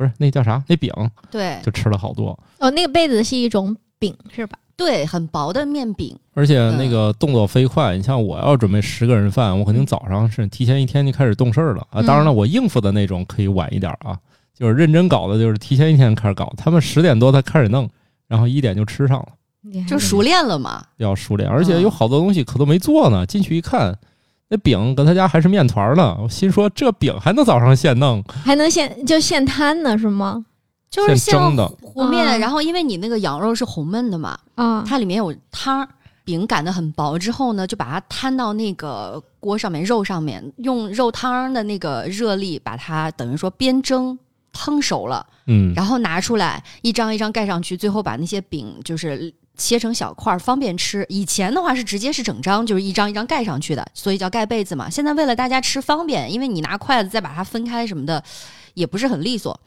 [0.00, 0.62] 不是那叫啥？
[0.66, 0.90] 那饼
[1.30, 4.58] 对就吃了好多，哦，那个被子是一种饼是吧？
[4.74, 7.94] 对，很薄的面饼，而且那个动作飞快。
[7.98, 12.00] 你像我要准备十个人饭，我肯定早上是提前一天就开始动事儿了啊。
[12.00, 14.18] 当然了，我应付的那种可以晚一点啊，
[14.54, 16.50] 就是认真搞的，就是提前一天开始搞。
[16.56, 17.86] 他们十点多才开始弄，
[18.26, 19.28] 然后一点就吃上了。
[19.86, 20.82] 就熟练了嘛。
[20.96, 23.26] 要熟练，而且有好多东西可都没做呢。
[23.26, 23.94] 进去一看，
[24.50, 26.16] 那饼搁他家还是面团呢。
[26.20, 30.44] 我心说这饼还能早上现弄，还能现就现摊呢是吗？
[30.90, 31.66] 就是现蒸的。
[31.94, 35.88] 和面，啊然后因为你那个羊肉是红焖的嘛，啊，它里面有汤儿，
[36.24, 44.18] 饼擀的很薄之后呢，就把它摊到那个锅上面，肉上面，用肉汤的那个热力把它等于说边蒸
[44.52, 51.04] 烹熟了，嗯，然后拿出来一张一张盖上去，最后把那些饼就是切成小块儿，方便吃。
[51.08, 54.88] 以前的话是直接是整张，就是一张一张盖上去的，所以叫盖被子嘛。
[54.88, 58.24] 现在为了大家吃方便，因为你拿筷子再把它分开什么的，
[58.74, 59.60] 也不是很利索。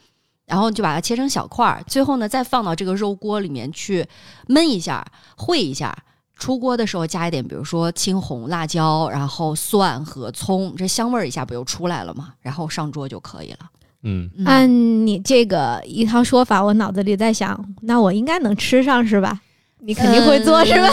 [0.45, 4.05] 然后就把它切成小块儿，最后呢再放到这个肉锅里面去
[4.47, 5.05] 焖一下、
[5.37, 5.95] 烩一下。
[6.35, 12.33] 出锅的时候加一点，比如说青红辣椒，然后蒜和葱，这香味儿一下不就出来了吗？
[12.41, 13.59] 然后上桌就可以了。
[14.01, 19.39] 嗯，嗯按你这个一套说法，我脑子里在想，那我应该能吃上是吧？
[19.85, 20.87] 你肯定会做是吧？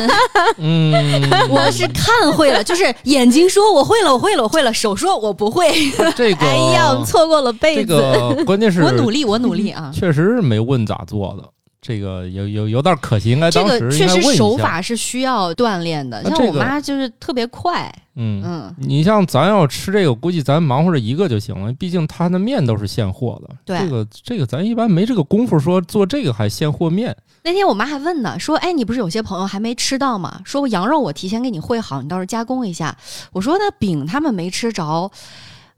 [0.58, 5.70] 嗯嗯，我是看会了，就是眼睛说我会了，我会了，我会了，手说我不会。
[6.16, 7.84] 这个， 哎呀，我错过了被这。
[7.84, 9.92] 个关键是我努力，我努力啊！
[9.94, 11.48] 确实是没问咋做的，
[11.80, 14.32] 这个有有有点可惜，应该这当个确实。
[14.34, 23.54] 手法是需要锻炼的，像我妈就是特别快，嗯，嗯，你像咱要吃这个，估计咱忙活着一个就行了，毕竟它的面都是现和的。
[23.64, 27.16] 对这个这个咱一般没这个功夫说做这个还现和面。
[27.42, 30.40] 那天我妈还问呢，说：“哎，你不是有些朋友还没吃到吗？
[30.44, 32.96] 说羊肉我提前给你烩好，你到时候加工一下。”
[33.32, 35.10] 我说：“那饼他们没吃着。”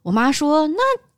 [0.02, 0.76] 我妈说：“那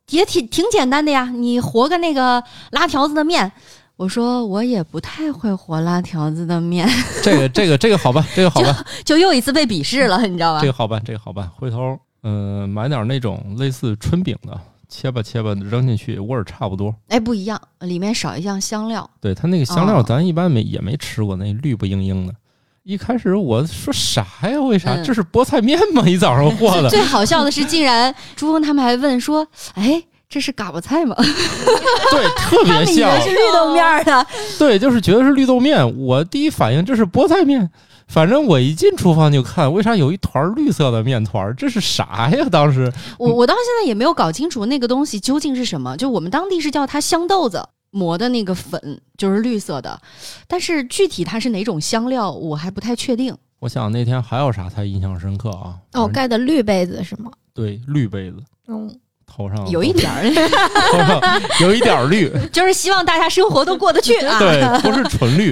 [0.09, 3.51] 也挺挺简单的呀，你和个那个拉条子的面。”
[3.97, 6.85] 我说：“我也不太会和拉条子的面，
[7.23, 10.67] 这个这个这个好办，这个好办， 就又一次被鄙视了，你知道吧这？
[10.67, 11.49] 个好办，这个好办。
[11.55, 16.93] 回头嗯、呃买点那种类似春饼的，切吧切吧扔进去，味儿差不多。
[17.07, 19.09] 哎，不一样，里面少一样香料。
[19.19, 22.33] 对它那个香料，哦咱一般没也没吃过，那绿不硬硬的。
[22.83, 24.61] 一开始我说啥呀？
[24.61, 24.93] 为啥？
[24.93, 26.03] 嗯这是菠菜面吗？
[26.07, 26.89] 一早上和的。
[26.89, 31.15] 最好笑的是，竟然朱峰他们还问说：“哎，这是嘎巴菜吗？”
[32.11, 33.21] 对，特别像为。
[33.21, 34.27] 是绿豆面儿的。
[34.59, 35.97] 对，就是觉得是绿豆面。
[35.97, 37.67] 我第一反应这是菠菜面。
[38.07, 41.53] 反正我一进厨房就看，为啥有一团绿色的面团儿？
[41.55, 42.47] 这是啥呀？
[42.49, 45.97] 当时我我到现在也没有搞清楚那个东西究竟是什么。
[45.97, 49.99] 就我们当地是叫它香豆子磨的那个粉，就是绿色的，
[50.47, 53.35] 但是具体它是哪种香料，我还不太确定。
[53.59, 55.75] 我想那天还有啥才印象深刻啊？
[55.93, 57.31] 哦，盖的绿被子是吗？
[57.53, 58.37] 对绿被子，
[58.67, 58.93] 嗯，
[59.25, 60.29] 头上有一点儿，
[60.91, 64.37] 头上有一点儿绿， 就是希望大家生活都过得去啊。
[64.37, 65.51] 对，不是纯绿，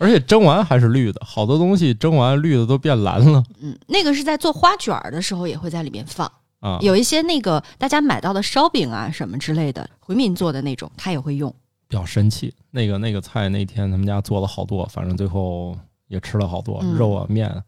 [0.00, 6.26] 而且蒸完还是绿的，好多东西蒸完绿的都变蓝了嗯，那个是在做花卷儿的时候也会在里面放，
[6.60, 6.78] 啊。
[6.80, 11.54] 有一些那个大家买到的烧饼啊什么之类的，回民做的那种，他也会用。
[11.86, 15.76] 比较神奇，那个那个菜那天他们家做了好多，反正最后
[16.08, 17.62] 也吃了好多、嗯肉啊面啊。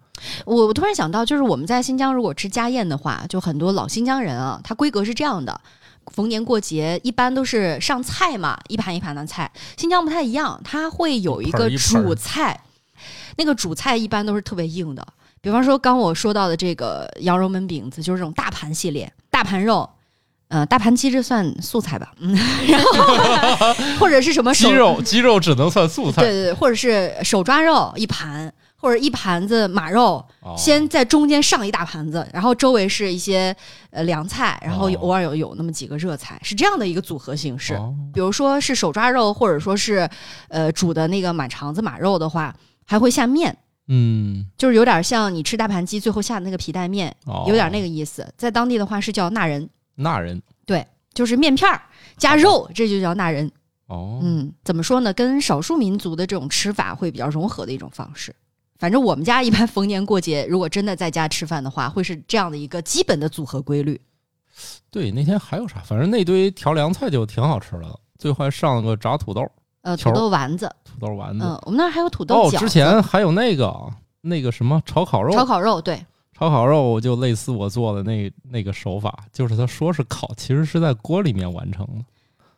[0.46, 5.60] 我我突然想到，就是我们在新疆如果吃家宴的话，就很多老新疆人啊，他规格是这样的：
[6.12, 9.50] 逢年过节一般都是上菜嘛，一盘一盘的菜。
[9.76, 12.60] 新疆不太一样，它会有一个主菜，
[13.36, 15.06] 那个主菜一般都是特别硬的。
[15.40, 19.88] 比方说刚我说到的这个羊肉焖饼子，就是这种大盘系列，大盘肉。
[20.48, 22.36] 呃，大盘鸡这算素菜吧，嗯，
[22.68, 33.56] 然后或者是什么手鸡肉鸡肉只能算素菜，对对对，或者是手抓肉一盘，或者一盘子马肉，哦先在中间上一大盘子，然后周围是一些
[33.90, 37.74] 呃凉菜，然后偶尔有有那么几个热菜，是这样的一个组合形式。
[37.74, 40.10] 哦比如说是手抓肉，或者说是
[40.48, 42.52] 呃煮的那个满肠子马肉的话，
[42.84, 48.26] 还会下面，嗯，就是有点像你吃大盘鸡最后下的那个皮带面，哦有点那个意思。
[48.36, 50.42] 在当地的话是叫纳人，那人
[51.14, 51.80] 就是面片儿
[52.16, 53.48] 加肉，这就叫纳人。
[53.86, 55.12] 哦，嗯，怎么说呢？
[55.12, 58.34] 跟少数民族的这种吃法会比较融合的一种方式。
[58.82, 64.00] 反正我们家一般逢年过节，如果真的在家吃饭的话，会是这样的一个基本的组合规律。
[64.90, 65.78] 对，那天还有啥？
[65.84, 69.48] 反正那堆调凉菜就挺好吃的，最后还上了个炸土豆、
[69.82, 71.44] 呃，土豆丸子，土豆丸子。
[71.44, 73.72] 嗯，我们那儿还有土豆哦，饺子、之前还有那个
[74.20, 76.04] 那个什么炒烤肉，炒烤肉，对，
[76.36, 82.04] 炒烤肉就类似我做的那那个手法，就是他说是烤，其实是在锅里面完成的，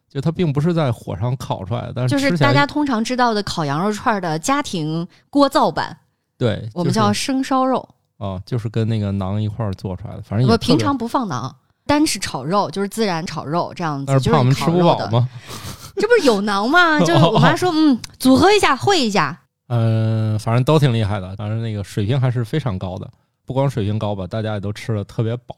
[0.08, 5.94] 就它并不是在火上烤出来的，但就是是吃起来大家通常知道的烤羊肉串儿的家庭锅灶版，
[6.36, 7.88] 对，我们叫生烧肉。
[8.18, 11.52] 啊，就是跟那个馕一块儿做出来的，反正我，平常不放馕，
[11.84, 14.78] 单吃炒肉，就是自然炒肉这样子，但是就是怕我们吃不。
[14.80, 15.28] 饱吗。
[15.96, 16.98] 这不是有馕吗？
[17.00, 19.38] 就是我妈说， 嗯，组合一下，会一下。
[19.68, 23.10] 嗯，反正都挺厉害的，反正那个水平还是非常高的。
[23.46, 25.54] 不光水平高吧，大家也都吃的特别饱。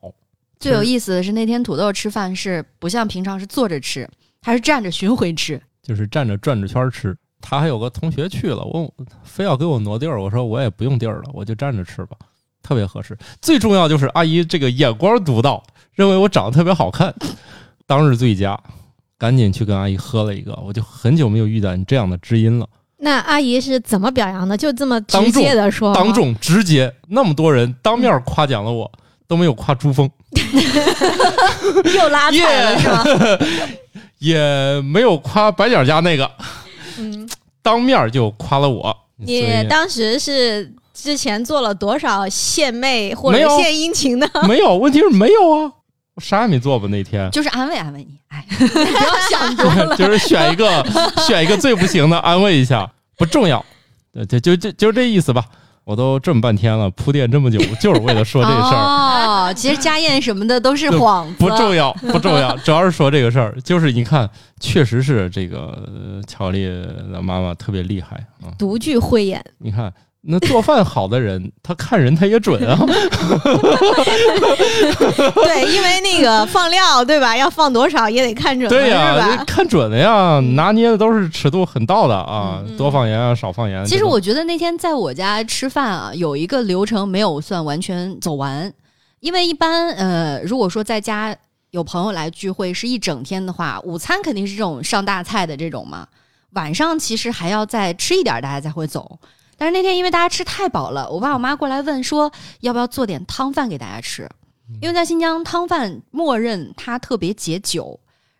[0.59, 4.09] 最有意思的是那天土豆吃饭是不像平常是坐着吃，
[4.41, 5.61] 他是站着巡回吃。
[5.83, 7.17] 就是站着转着圈吃。
[7.41, 12.17] 他还有个同学去了，我非要给我挪地儿，我说我也不用地儿了，我就站着吃吧，
[12.63, 13.17] 特别合适。
[13.41, 17.15] 最重要就是阿姨这个眼光独到，认为我长得特别好看，
[17.87, 18.59] 当日最佳，
[19.19, 20.53] 赶紧去跟阿姨喝了一个。
[20.65, 22.67] 我就很久没有遇到你这样的知音了，
[22.99, 24.57] 那阿姨是怎么表扬的？
[24.57, 28.91] 就这么直接的说吗，当众直接那么多人当面夸奖了我，
[29.29, 30.11] 都没有夸珠峰，
[31.95, 33.05] 又拉踩了是吗？
[34.19, 36.31] 也没有夸白鸟家那个，
[36.99, 37.29] 嗯，
[37.63, 38.97] 当面就夸了我。
[39.17, 44.29] 你当时是之前做了多少献媚或者没献殷勤呢？
[44.47, 45.73] 没有，问题是没有啊，
[46.15, 47.31] 我啥也没做吧那天。
[47.31, 49.97] 就是安慰安慰你，哎， 不要想多了。
[49.97, 50.85] 就是选一个
[51.27, 53.65] 选一个最不行的安慰一下，不重要，
[54.13, 55.45] 对，就就就就这意思吧。
[55.85, 63.57] 我都这么半天了，铺垫这么久，就是为了说这事儿，哦，其实家宴什么的都是就幌子，不重要，不重要， 主要是说这个事儿。
[63.65, 64.29] 就是你看，
[64.61, 66.65] 确实是这个呃巧克力
[67.13, 68.53] 的妈妈特别厉害啊。
[68.59, 69.93] 独具慧眼，你看，
[70.29, 72.77] 那做饭好的人，他看人他也准啊。
[75.35, 77.37] 对，因为那个放料对吧？
[77.37, 83.85] 要放多少也得看准了，对呀、看准了呀，拿捏的都是尺度很到的啊，嗯多放盐啊，少放盐。
[83.85, 88.73] 其实我觉得那天在我家吃饭啊，有一个流程没有算完全走完，
[89.27, 91.37] 因为一般呃，如果说在家
[91.73, 96.07] 有朋友来聚会是一整天的话，午餐肯定是这种上大菜的这种嘛，
[96.51, 99.19] 晚上其实还要再吃一点，大家才会走。
[99.57, 104.31] 但是那天因为大家吃太饱了，我爸我妈过来问说要不要做点汤饭给大家吃，
[104.81, 107.99] 因为在新疆汤饭默认它特别解酒，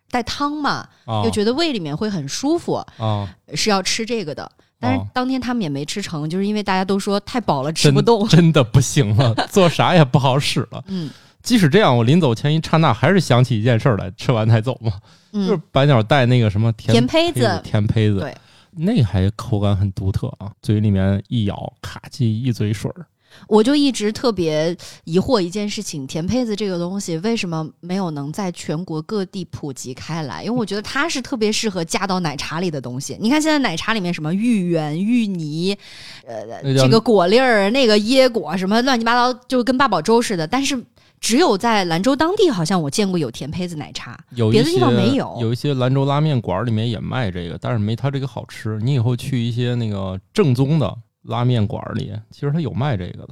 [0.09, 0.87] 带汤嘛，
[1.25, 2.75] 又觉得胃里面会很舒服。
[2.97, 4.49] 啊，是要吃这个的。
[4.79, 8.27] 但是哦当天他们也没吃成，就是因为大家都说太饱了吃不动。
[8.27, 10.83] 真的不行了，做啥也不好使了。
[10.87, 11.09] 嗯
[11.43, 14.91] 即使这样，我临走前一刹那还是想起一件事儿来，吃完才走嘛，
[15.31, 18.35] 嗯就是嗯，白鸟带那个什么甜甜胚子子，甜胚子，对，
[18.71, 23.05] 那个还口感很独特啊，嘴里面一咬，咔叽一嘴水儿。
[23.47, 30.43] 我就一直特别疑惑一件事情：甜胚子这个东西为什么没有能在全国各地普及开来？
[30.43, 33.17] 因为我觉得它是特别适合加到奶茶里的东西。
[33.19, 35.77] 你看现在奶茶里面什么芋圆、芋泥，
[36.25, 40.47] 呃，这个果粒儿、那个椰果什么乱七八糟，就跟八宝粥似的。
[40.47, 40.81] 但是
[41.19, 44.17] 只有在兰州当地，好像我见过有甜胚子奶茶。
[44.35, 48.79] 有别的地方没有有一些兰州拉面馆里面也卖这个，但是没它这个好吃。
[48.81, 50.95] 你以后去一些那个正宗的
[51.27, 53.29] 拉面馆里，其实它有卖这个的。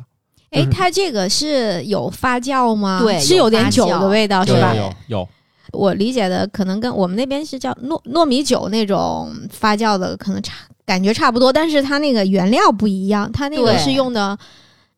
[0.51, 3.01] 哎就，是它这个是有发酵吗？
[3.01, 4.73] 对是有点酒的味道，是吧？
[4.75, 5.29] 有有有，
[5.73, 10.53] 我理解的可能跟我们那边是叫糯糯米酒那种发酵的，可能差
[10.86, 14.38] 感觉差不多，但是它那个原料不一样，它那个是用的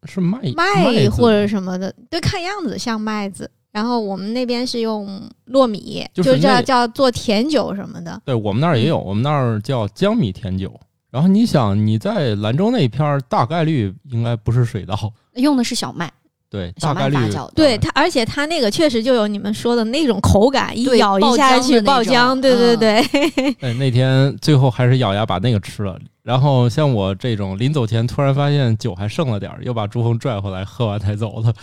[0.04, 3.50] 是麦麦或者什么的，对，看样子像麦子。
[3.72, 8.20] 然后我们那边是用糯米，就是叫叫做甜酒什么的。
[8.26, 10.74] 对我们那儿也有，我们那儿叫江米甜酒。
[11.10, 16.12] 然后你想，你在兰州那片儿，大概率应该不是水稻，用的是小麦，
[16.50, 17.50] 对，小大概率麦发酵。
[17.54, 25.98] 对它，而且它那个确实就有你们说的那种口感，一咬一下去爆浆，对对嗯对，哎，那天最后还是咬牙把那个吃了。
[26.24, 31.54] 然后像我这种临走前突然发现酒还剩了点儿，又把朱峰拽回来，喝完才走的。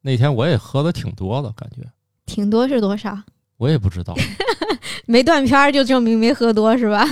[0.00, 1.86] 那天我也喝的挺多的，感觉
[2.24, 3.16] 挺多是多少？
[3.58, 4.14] 我也不知道，
[5.06, 7.06] 没断片儿就证明没喝多是吧？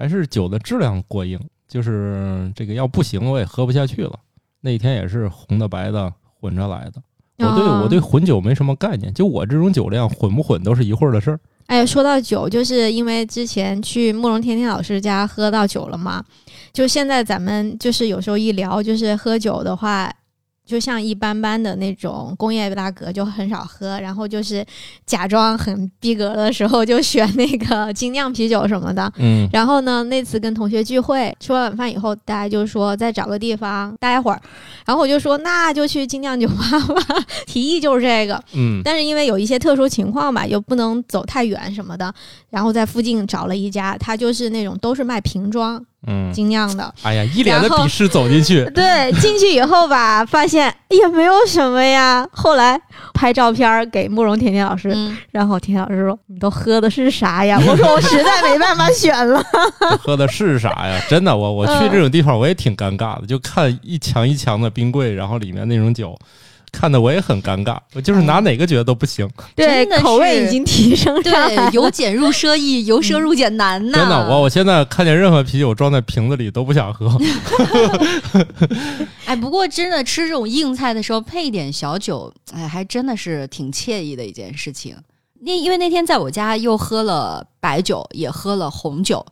[0.00, 4.18] 还是酒的质量过硬，就是这个要不行我也喝不下去了。
[4.62, 6.10] 那天也是红的白的
[6.40, 7.02] 混着来的。
[7.36, 11.38] 我对啊我对混酒没什么概念，就我这种酒量混不混都是一会儿的事儿。
[11.66, 16.24] 哎，说到酒，就是因为之前去慕容甜甜老师家喝到酒了嘛，
[16.72, 20.10] 就现在咱们就是有时候一聊，就是喝酒的话，
[20.70, 24.64] 就像一般般的那种工业大哥就很少喝，然后就是
[25.04, 29.12] 假装很逼格的时候就选那个精酿啤酒什么的。
[29.16, 34.40] 嗯然后呢，那次跟同学聚会，吃完晚饭以后，大家就说再找个地方待会儿，
[34.86, 36.54] 然后我就说那就去精酿酒吧
[36.94, 38.40] 吧， 提议就是这个。
[38.54, 42.14] 嗯但是因为有一些特殊情况吧，又不能走太远什么的，
[42.50, 46.92] 然后在附近找了一家，它就是那种都是卖瓶装嗯，精酿的。
[47.02, 52.26] 哎呀，一脸的鄙视走进去， 对，进去以后吧，发现也没有什么呀。
[52.32, 52.80] 后来
[53.12, 59.42] 拍照片给慕容甜甜老师，嗯，然后甜甜老师说：“你都喝的是啥呀？” 我说：“我实在没办法选了。
[60.00, 61.00] 喝的是啥呀？
[61.08, 66.18] 真的，我我去嗯这种地方我也挺尴尬的，就看一墙一墙的冰柜，然后里面那种酒，
[66.72, 67.78] 看的我也很尴尬。
[67.94, 71.74] 我就是拿哪个觉得都不行，”对真的，口味是已经提升上来对，。
[71.74, 73.98] 由俭入奢易， 由奢入俭难呐。
[73.98, 74.28] 真的。
[74.28, 77.10] 我我现在看见任何啤酒装在瓶子里都不想喝。
[79.26, 84.96] 哎，不过真的吃这种硬菜的时候配一点小酒，哎，还真的是挺惬意的一件事情。
[85.42, 89.24] 那因为那天在我家又喝了白酒，也喝了红酒，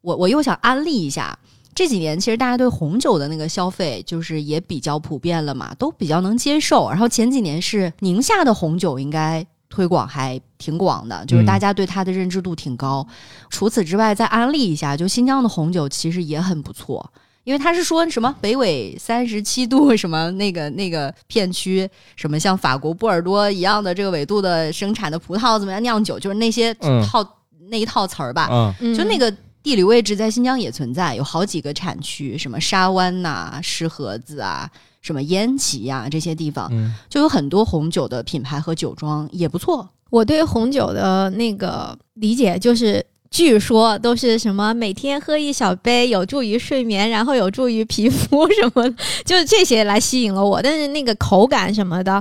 [0.00, 1.36] 我我又想安利一下。
[1.74, 6.88] 这几年其实大家对红酒的那个消费就是也比较普遍了嘛，都比较能接受。
[6.90, 13.06] 然后前几年是宁夏的红酒应该推广还挺广的，就是嗯大家对它的认知度挺高。
[13.48, 17.10] 除此之外，再安利一下，就新疆的红酒其实也很不错。
[17.44, 27.26] 因为他是说什么北纬三十七度什么那个那个片区，什么像法国波尔多一样的这个纬度的生产的葡萄怎么样酿酒，就是那些嗯套、
[27.70, 28.48] 那一套词儿吧。
[28.52, 34.70] 嗯嗯就那个地理位置在新疆也存在，有好几个产区，什么沙湾呐、石河子啊、
[35.00, 39.88] 什么焉耆呀、这些地方，嗯，就有很多红酒的品牌和酒庄也不错。
[40.10, 43.04] 我对红酒的那个理解就是。
[43.30, 50.60] 据说都是什么每天喝一小杯有助于睡眠，然后有助于皮肤什么的，就是这些来吸引了我。
[50.60, 52.20] 但是那个口感什么的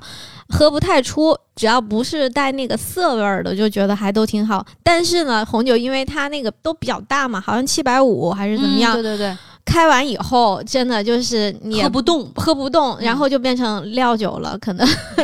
[0.50, 4.64] 喝不太出，只要不是带那个涩味儿的，就觉得还都挺好。
[4.84, 14.88] 但是呢，红酒因为它那个都比较大嘛，好像七百五还是怎么样，嗯对对对，开完以后真的就是你也喝不动，喝不动，嗯然后就变成料酒了，可能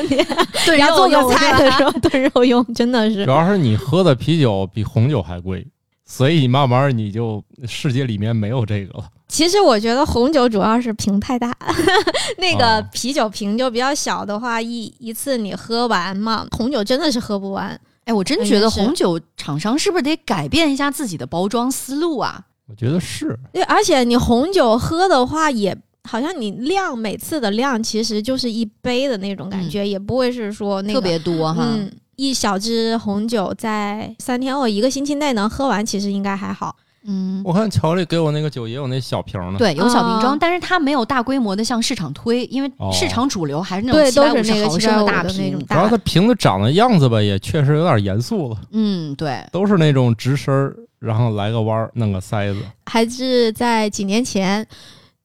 [0.66, 3.30] 炖你要做肉个菜的时候炖肉用，真的是主。
[3.30, 5.66] 要是你喝的啤酒比红酒还贵，
[6.06, 9.06] 所以慢慢你就世界里面没有这个了。
[9.28, 11.56] 其实我觉得红酒主要是瓶太大，
[12.38, 17.80] 那个哦啤酒瓶就比较小的话，一一次你喝完嘛，红酒真的是喝不完。
[18.06, 22.46] 哎，我真觉得红酒厂商是不是得改变一下自己的包装思路啊？
[22.68, 25.76] 我觉得是，对，而且你红酒喝的话也。
[26.08, 31.66] 好像你量每次的量其实就是一杯的那种感觉，也不会是说那个特别多哈。
[31.68, 36.76] 嗯，一小支红酒在三天或一个星期内能喝完，其实应该还好。
[37.08, 45.66] 嗯，我看乔里给我那个酒也有那小瓶的。，对，有小瓶装，啊但是它没有大规模的向市场推，因为哦市场主流还是那种对，七百五都是那个十毫升的大瓶的那种。
[45.68, 45.98] 主要它。
[46.00, 52.60] 瓶子长的样子吧，也确实有点严肃了，嗯，对，都是那种直身儿，然后来个弯儿，弄个塞子。
[52.88, 54.66] 还是在几年前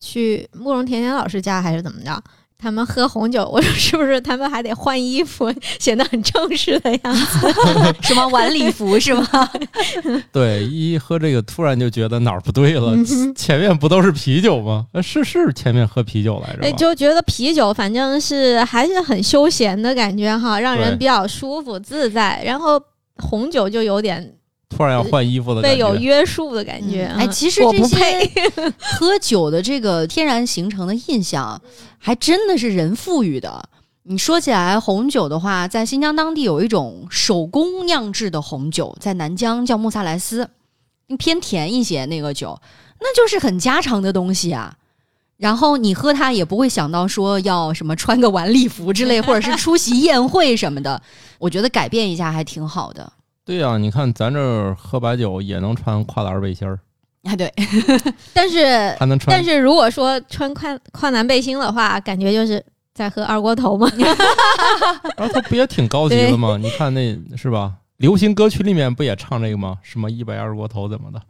[0.01, 2.23] 去慕容甜甜老师家，还是怎么着？
[2.61, 7.55] 他们喝红酒， 我说是不是他们还得换衣服， 显得很正式的样子？
[8.03, 9.27] 什么晚礼服是吗？
[10.33, 14.87] 对，一喝这个突然就觉得哪儿不对了，嗯前面不都是啤酒吗？
[14.93, 22.43] 呃，是是，前面喝啤酒来着哎，就觉得啤酒反正是还是很休闲的感觉哈，让人比较舒服自在。
[22.45, 22.81] 然后
[23.17, 24.35] 红酒就有点
[24.81, 25.95] 突然要换衣服的感被有。
[25.97, 27.05] 约束的感觉。
[27.05, 28.31] 哎，嗯其实这些。
[28.81, 31.61] 喝酒的这个天然形成的印象，
[31.99, 33.63] 还真的是人赋予的。
[34.05, 40.49] 你说起来红酒的话，在新疆当地有一种手工酿制的红酒，在南疆叫穆萨莱斯，
[41.19, 42.59] 偏甜一些那个酒，
[43.01, 44.75] 那就是很家常的东西啊。
[45.37, 51.03] 然后你喝它也不会想到说要什么穿个晚礼服之类，或者是出席宴会什么的。
[51.39, 53.13] 我觉得改变一下还挺好的。
[53.51, 56.79] 对呀、你看咱这儿喝白酒也能穿跨栏背心儿，
[57.25, 57.53] 啊，对，
[58.33, 63.91] 但是还能穿但是如果说穿跨跨栏背心的话，感觉就是在喝二锅头嘛？
[65.17, 66.57] 然后他不也挺高级的吗？
[66.63, 67.73] 你看那是吧？
[67.97, 69.79] 流行歌曲里面不也唱这个吗？
[69.83, 71.21] 什么一百二锅头怎么的？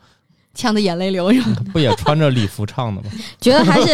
[0.52, 1.62] 呛得眼泪流是吧？
[1.72, 3.08] 不也穿着礼服唱的吗？
[3.40, 3.92] 觉得还是，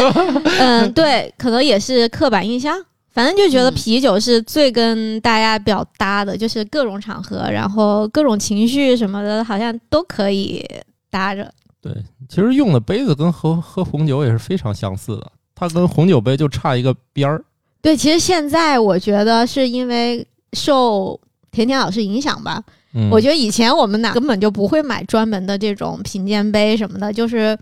[0.59, 2.77] 嗯，对，可能也是刻板印象。
[3.17, 10.63] 反正就觉得嗯啤酒是最跟大家比较搭的，就是各种场合，然后各种情绪什么的，好像都可以
[11.11, 11.51] 搭着。
[11.81, 11.95] 对，
[12.29, 17.43] 其实用的杯子跟喝喝红酒也是非常相似的，它跟红酒杯就差一个边儿。
[17.81, 21.19] 对，其实现在我觉得是因为受
[21.51, 22.63] 甜甜老师影响吧，
[22.93, 27.59] 嗯，我觉得以前我们俩根本就不会买专门的这种品鉴杯什么的，就是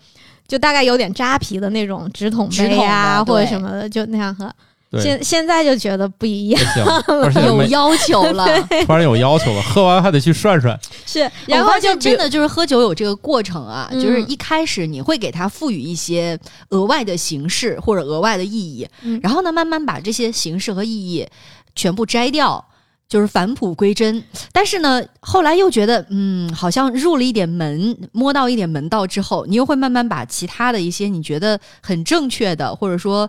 [0.48, 4.52] 就大概有点扎啤的那种直筒直筒杯呀、的对或者什么的，就那样喝。
[4.94, 8.46] 对现现在就觉得不一样，了，而且有要求了。
[8.86, 10.78] 突然有要求了，喝完还得去涮涮。
[11.06, 16.38] 是，然后就真的就是喝酒有这个过程啊，嗯就是一开始你会给它赋予一些
[16.70, 21.26] 额外的形式或者额外的意义，嗯然后呢，慢慢把这些形式和意义
[21.74, 22.64] 全部摘掉。
[23.08, 33.28] 就是返璞归真，但是呢，后来又觉得，嗯，好像入了一点门，摸到一点门道之后，你又会慢慢把其他的一些你觉得很正确的，或者说，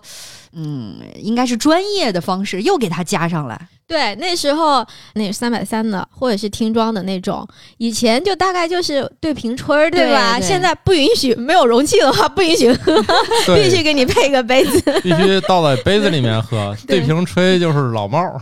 [0.52, 3.68] 嗯，应该是专业的方式，又给它加上来。
[3.88, 7.46] 对那时候那三百三的或者是听装的那种，
[7.78, 10.40] 以前就大概就是对瓶吹儿，对吧？
[10.40, 13.00] 对 现在不允许，没有容器的话不允许喝，
[13.54, 14.80] 必须，给你配个杯子。
[15.04, 16.76] 必须倒在杯子里面喝。
[16.88, 18.40] 对对瓶吹就是老帽儿，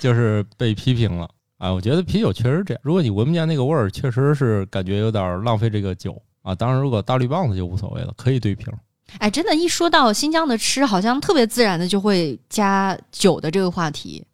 [0.00, 1.28] 就是被批评了。
[1.58, 6.54] 啊，我觉得啤酒确实这样，如果你闻不见那个味儿，确实是感觉有点浪费这个酒啊。
[6.54, 8.72] 当然，如果大绿棒子就无所谓了，可以对瓶。
[9.18, 14.24] 哎，真的，一说到新疆的吃，好像特别自然的就会加酒的这个话题，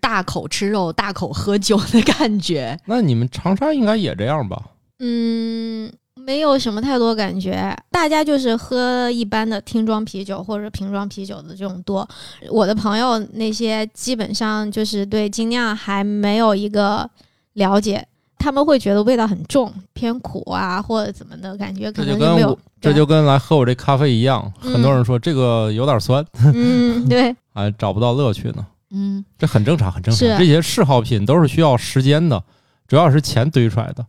[0.00, 2.78] 大口吃肉，大口喝酒的感觉。
[2.84, 4.70] 那你们长沙应该也这样吧？
[4.98, 5.92] 嗯，
[6.26, 12.06] 没有什么太多感觉，大家就是喝一般的听装啤酒或者瓶装啤酒的这种多。
[12.50, 17.08] 我的朋友那些基本上就是对精酿还没有一个
[17.52, 18.04] 了解，
[18.38, 22.58] 他们会觉得味道很重，偏苦啊或者怎么的感觉，可能没有。
[22.80, 28.66] 这就跟来喝我这咖啡一样，嗯很多人说这个有点酸， 嗯，对，还找不到乐趣呢。
[28.90, 30.18] 嗯，这很正常，很正常。
[30.18, 32.42] 是这些嗜好品都是需要时间的，
[32.88, 34.04] 主要是钱堆出来的，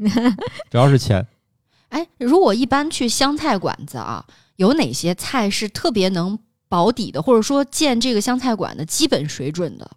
[0.72, 1.26] 主要是钱。
[1.88, 4.24] 哎，如果一般去湘菜馆子啊，
[4.56, 9.90] 有哪些菜是特别能保底的，或者说见这个湘菜馆的基本水准的？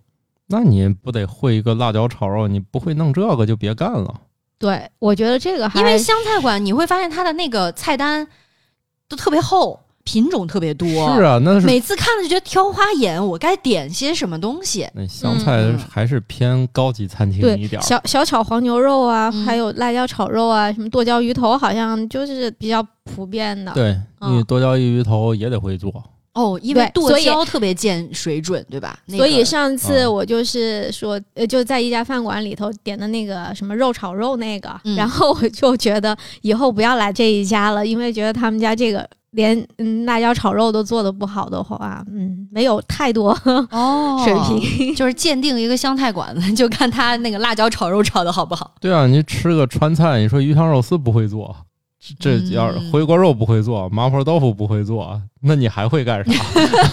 [0.48, 2.48] 那你不得会一个辣椒炒肉？
[2.48, 4.22] 你不会弄这个就别干了。
[4.58, 8.28] 对，我觉得这个还因为湘菜馆你会发现它的那个菜单
[9.08, 9.80] 都特别厚，
[10.12, 10.88] 品种特别多。
[11.16, 14.86] 是啊，那是每次看了就觉得挑花眼，我该点些什么东西？
[14.94, 17.84] 那湘菜嗯还是偏高级餐厅一点儿。
[17.86, 23.72] 小小炒黄牛肉啊，嗯还有辣椒炒肉啊，什么剁椒鱼头，好像就是比较普遍的。
[23.72, 26.04] 对，嗯你剁椒鱼头也得会做。
[26.34, 28.98] 哦，因为剁椒特别见水准，对吧？
[29.06, 43.32] 那所以上次嗯我就是说，呃，就在一家饭馆里头点的那个什么肉炒肉那个，嗯然后我就觉得以后不要来这一家了，因为觉得他们家这个连嗯辣椒炒肉都做的不好的话，嗯，没有太多
[43.72, 44.94] 哦 水平。
[44.96, 48.74] 就是鉴定一个湘菜馆子，就看他那个辣椒炒肉炒的好不好。
[48.80, 51.56] 对啊，你吃个川菜，你说鱼香肉丝不会做，
[52.20, 56.44] 这这要是嗯回锅肉不会做，麻婆豆腐不会做，那你还会干啥？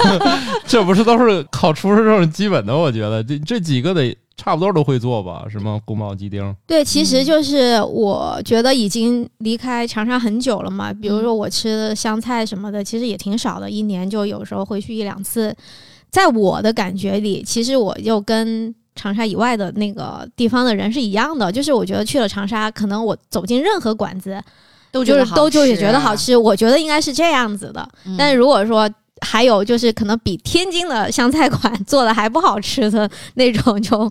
[0.67, 2.77] 这不是都是考厨师证基本的？
[2.77, 5.45] 我觉得这这几个得差不多都会做吧？
[5.51, 10.93] 什么宫保鸡丁，对，其实嗯就是我觉得已经离开长沙很久了嘛。
[10.95, 15.55] 比如说我吃的湘菜什么的，其实也挺少的，一年就有时候回去一两次。
[16.11, 24.41] 在我的感觉里，其实我就跟长沙以外的那个地方的人是一样的，就是我觉得去了长沙，可能我走进任何馆子，
[24.91, 26.35] 就是都觉得好都就也吃觉得好吃。
[26.35, 27.87] 我觉得应该是这样子的。
[28.07, 28.89] 嗯但是如果说
[29.21, 34.11] 还有就是可能比天津的湘菜馆做的还不好吃的那种就，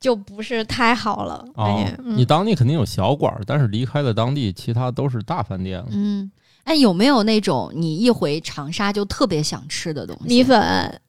[0.00, 1.44] 就不是太好了。
[1.56, 5.86] 感哦、，嗯你当地肯定有小馆儿，但是离开了当地，其他都是大饭店了。
[5.90, 6.30] 嗯，
[6.64, 10.28] 哎，有没有那种你一回长沙就特别想吃的东西？
[10.28, 11.00] 米粉，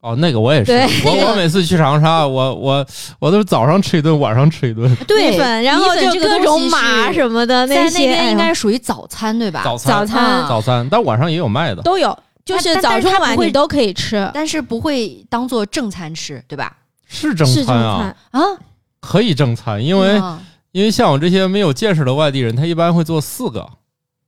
[0.00, 0.72] 哦，那个我也是，
[1.04, 2.86] 我我每次去长沙， 我我
[3.18, 4.94] 我都是早上吃一顿，晚上吃一顿。
[5.08, 9.62] 对米粉，然后就各种东西是码什么的在那些，边应该属于早餐对吧？
[9.64, 11.82] 早早餐啊早餐，但晚上也有卖的。
[11.82, 12.16] 都有，
[12.46, 16.74] 就是早中晚你都可以吃，但是不会当做正餐吃，对吧？
[17.06, 18.40] 是正餐啊，餐。
[18.40, 18.58] 啊，
[19.00, 20.40] 可以正餐，因为、嗯
[20.72, 23.66] 因为像我这些没有见识的外地人，他一般会做四个，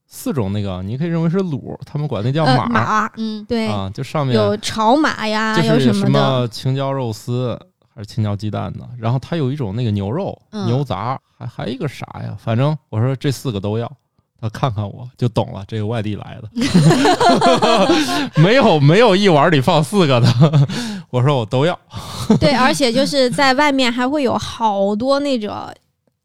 [0.07, 7.55] 四种那个，你可以认为是卤，他们管那叫呃，码、嗯，对，啊，就上面有炒码呀，就是有什么的，青椒肉丝
[7.93, 12.35] 还是青椒鸡蛋的，然后它有一种那个牛肉、嗯牛杂，还还有一个啥呀？
[12.39, 13.91] 反正我说这四个都要，
[14.41, 16.49] 他看看我就懂了，这个外地来的，
[18.41, 20.27] 没有没有一碗里放四个的。
[21.11, 21.77] 我说我都要，
[22.39, 25.51] 对，而且就是在外面还会有好多那种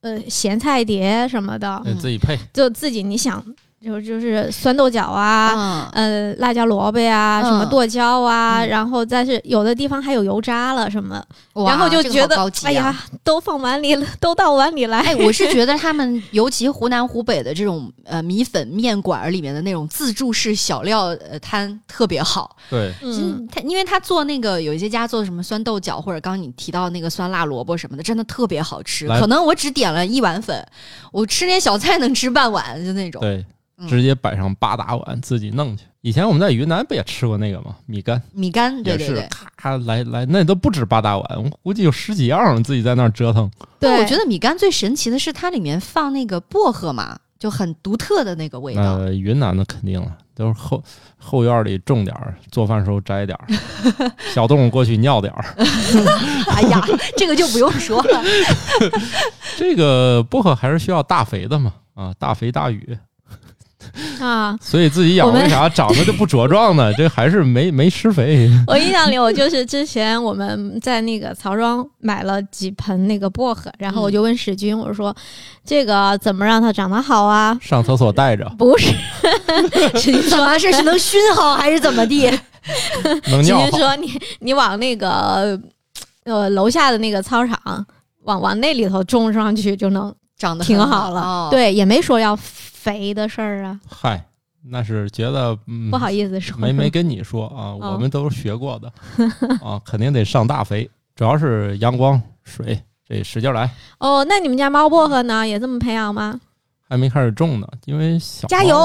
[0.03, 2.39] 呃咸菜碟什么的，得自己配。
[2.53, 3.43] 就自己你想
[3.85, 5.53] 就就是酸豆角啊。
[5.55, 11.23] 嗯，呃，辣椒萝卜呀，什么嗯剁椒啊，嗯然后但是有的地方还有油渣了什么，
[11.67, 15.01] 然后就觉得哎呀，都放碗里了，都到碗里来。
[15.01, 22.57] 哎，我是 觉得他们，尤其湖南、湖北的这种呃米粉面馆儿里面的那种自助式小料呃摊特别好。
[22.71, 29.07] 对，嗯，嗯，他因为他做那个有一些家做什么酸豆角，或者刚刚你提到那个酸辣萝卜什么的，真的特别好吃。
[29.09, 30.67] 可能我只点了一碗粉，
[31.13, 33.21] 我吃那小菜能吃半碗，就那种。
[33.21, 33.45] 对，嗯
[33.89, 35.85] 直接摆上八大碗自己弄去。
[36.01, 37.77] 以前我们在云南不也吃过那个吗？
[37.87, 39.29] 米干米干，对也是对对。
[39.57, 43.51] 咔来来，那都不止八大碗，我估计有十几样，自己在那儿折腾。
[43.81, 48.83] 对，我觉得米干最神奇的是它里面放那个薄荷嘛，就很独特的那个味道。
[48.83, 50.83] 呃，云南的肯定了，都是后
[51.17, 53.49] 后院里种点儿，做饭时候摘点儿，
[54.35, 55.43] 小动物过去尿点儿。
[56.53, 56.85] 哎呀，
[57.17, 58.23] 这个就不用说了。
[59.57, 62.99] 这个薄荷还是需要大肥的嘛，啊，大肥大雨，
[64.25, 66.93] 啊，所以自己养为啥长得就不茁壮呢？
[66.97, 68.51] 这还是没没施肥。
[68.67, 75.15] 我印象里，我就是之前我们在那个曹庄买了几盆那个薄荷，然后我就问史军，我说
[75.65, 77.59] 这个怎么让它长得好啊？
[77.61, 78.95] 上厕所带着，不是，
[80.01, 82.31] 史军说是是能熏好还是怎么地？
[82.31, 83.71] 史能尿好。
[83.71, 85.61] 军说你你往那个
[86.25, 87.59] 呃楼下的那个操场
[88.23, 91.21] 往往那里头种上去就能长得挺好了。
[91.21, 92.35] 哦、对，也没说要
[92.85, 94.23] 肥的事儿啊，嗨，
[94.63, 96.59] 那是觉得嗯不好意思说。
[96.59, 98.93] 没没跟你说啊，我们都是学过的
[99.65, 102.79] 啊，肯定得上大肥，主要是阳光、水，
[103.09, 103.71] 这使劲来。
[104.01, 105.49] 哦，那你们家猫薄荷呢？
[105.49, 106.39] 也这么培养吗？
[106.87, 108.79] 还没开始种呢，因为小加油！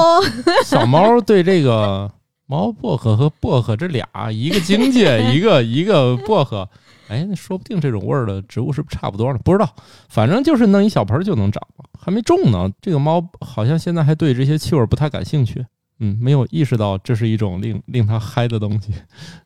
[0.64, 2.10] 小猫对这个
[2.46, 6.66] 猫薄荷和薄荷这俩，一个荆芥， 一个一个薄荷，
[7.10, 9.38] 哎，那说不定这种味儿的植物是不是差不多呢？
[9.44, 9.74] 不知道，
[10.08, 12.70] 反正就是弄一小盆儿就能长了，还没种呢。
[12.80, 15.66] 这个猫好像现在还对这些气味儿不太感兴趣，
[15.98, 18.94] 嗯，没有意识到这是一种令令它嗨的东西。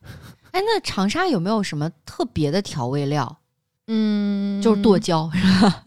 [0.51, 3.39] 哎，那长沙有没有什么特别的调味料？
[3.87, 5.83] 嗯，就是剁椒， 是吧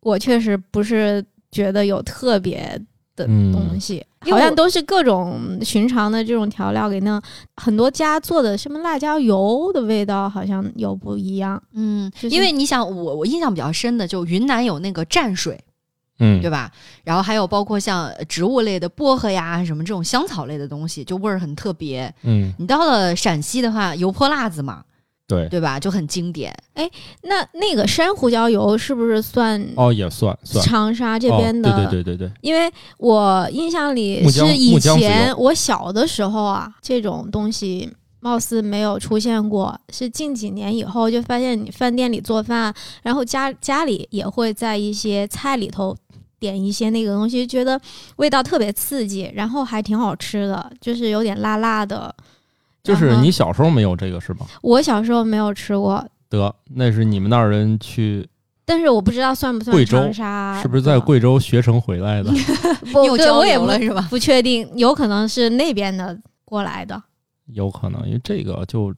[0.00, 2.80] 我确实不是觉得有特别
[3.14, 7.20] 的嗯东西，好像都是各种寻常的这种调料给弄。
[7.56, 11.62] 很多家做的什么辣椒油的味道好像有不一样。
[11.72, 15.58] 嗯，就是因为你想，我我印象比较深的，就云南有那个蘸水，
[16.18, 16.70] 嗯对，吧？
[17.02, 22.12] 然后还有包括像植物类的薄荷呀，什么这种香草类的东西，就味儿很特别。
[22.22, 24.84] 嗯，你到了陕西的话，油泼辣子嘛，
[25.30, 25.78] 对，对吧？
[25.78, 26.52] 就很经典。
[26.74, 26.90] 哎
[27.22, 31.70] 那那个山胡椒油是不是算哦，也算算长沙这边的？
[31.70, 37.88] 哦、对对对对对，因为我印象里是以前我小的时候啊，这种东西
[38.20, 45.96] 貌似没有出现过，是近几年以后就发现你饭店里做饭，然后家家里也会在一些菜里头
[46.38, 47.80] 点一些那个东西，觉得
[48.16, 52.14] 味道特别刺激，然后还挺好吃的，就是有点辣辣的。
[52.82, 54.46] 就是你小时候没有这个是吧？
[54.62, 58.26] 我小时候没有吃过，得，那是你们那儿人去，
[58.64, 59.98] 但是我不知道算不算贵州，
[60.62, 60.98] 是不是在？
[60.98, 62.30] 贵州学成回来的？
[62.92, 64.06] 不，又交对我也不流了是吧？
[64.10, 67.02] 不确定，有可能是那边的过来的。
[67.46, 68.94] 有可能，因为这个就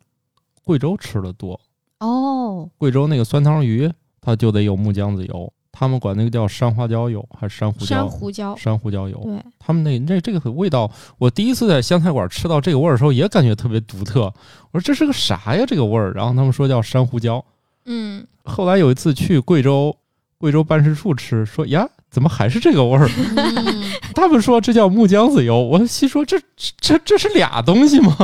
[0.63, 1.59] 贵州吃的多，
[2.01, 5.53] 哦，贵州那个酸汤鱼它就得有木姜子油，
[5.83, 8.09] 他们管那个叫山花椒油还是珊瑚珊椒？
[8.09, 14.33] 瑚椒，珊瑚椒油，对，他们那那这个味道，我第一次在湘菜馆吃到这个味儿的时候，也感觉特别独特。
[14.71, 15.65] 我说这是个啥呀？
[15.67, 16.13] 这个味儿？
[16.13, 17.45] 然后他们说叫珊瑚椒。
[17.87, 19.97] 嗯，后来有一次去贵州，
[20.39, 23.11] 贵州办事处吃，说呀，怎么还是这个味儿？
[23.37, 23.83] 嗯
[24.15, 28.17] 他们说这叫木姜子油，我心说这这这这是俩东西吗？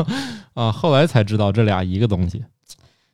[0.55, 2.45] 啊，后来才知道这俩一个东西。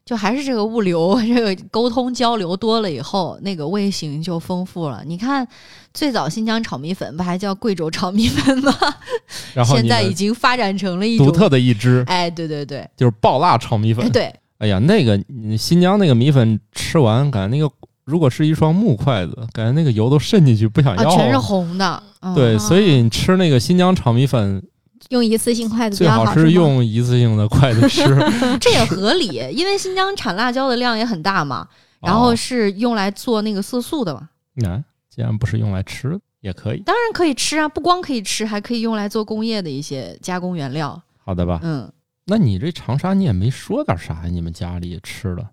[0.05, 5.02] 就还是这个物流， 这个沟通交流多了以后，那个味型就丰富了。
[5.07, 5.46] 你看，
[5.94, 8.72] 最早新疆炒米粉不还叫贵州炒米粉吗？
[9.55, 14.09] 然后现在已经发展成了一种独特的一支哎，对对对，就是爆辣炒米粉哎。
[14.11, 17.72] 对，哎呀，那个你新疆那个米粉吃完，感觉那个
[18.05, 21.16] 如果是一双木筷子，感觉那个油都渗进去，不想啊，要。
[21.16, 22.02] 全是红的。
[22.20, 24.62] 嗯对，啊所以你吃那个新疆炒米粉，
[25.11, 28.05] 用一次性筷子最好是用一次性的筷子吃。
[28.61, 31.68] 这也合理，因为新疆产辣椒的量也很大嘛，
[32.01, 34.28] 然后哦是用来做那个色素的嘛。
[34.55, 36.80] 那、既然不是用来吃的，也可以。
[36.80, 41.01] 当然可以吃啊，不光可以吃，还可以用来做工业的一些加工原料。
[41.24, 41.61] 好的吧？
[41.62, 41.90] 嗯，
[42.26, 44.26] 那你这长沙你也没说点啥呀？
[44.30, 45.47] 你们家里吃的，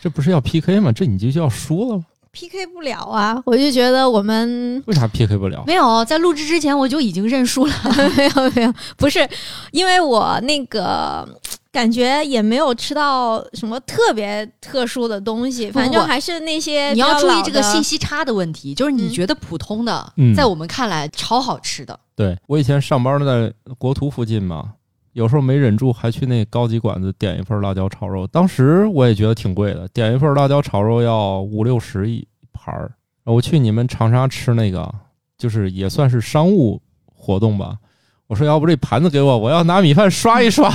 [0.00, 0.92] 这不是要 PK 吗？
[0.92, 2.04] 这你就要输了吗？
[2.36, 3.40] PK 不了啊！
[3.46, 5.64] 我就觉得我们为啥 PK 不了？
[5.66, 7.72] 没有，在录制之前我就已经认输了。
[8.14, 9.26] 没有没有，不是
[9.70, 11.26] 因为我那个
[11.72, 21.98] 感觉也没有吃到什么特别特殊的东西，反正不还是那些你要注意这个信息差的问题，就是你嗯觉得普通的，嗯在我们看来超好吃的。
[22.14, 24.72] 对我以前上班在国图附近嘛，
[25.16, 32.92] 有时候没忍住还去那高级馆子点一份辣椒炒肉，当时我也觉得挺贵的，点一份辣椒炒肉要五六十一盘儿。
[33.24, 34.94] 我去你们长沙吃那个，
[35.38, 37.78] 就是也算是商务活动吧。
[38.26, 40.70] 我说要不这盘子给我，我要拿米饭刷一刷。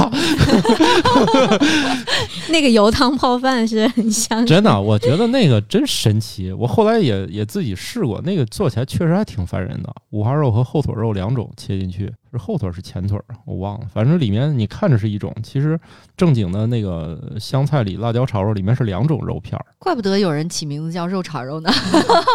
[2.50, 6.52] 那个油汤泡饭是很香，真的，我觉得那个真神奇。
[6.52, 9.94] 我后来也也自己试过，那个做起来确实还挺烦人的。
[10.10, 13.86] 五花肉和后腿肉两种切进去，是后腿是前腿儿，我忘了。
[13.94, 15.80] 反正里面你看着是一种，其实
[16.16, 21.70] 正经的那个湘菜里辣椒炒肉里面是两种肉片儿怪不得有人起名字叫肉炒肉呢。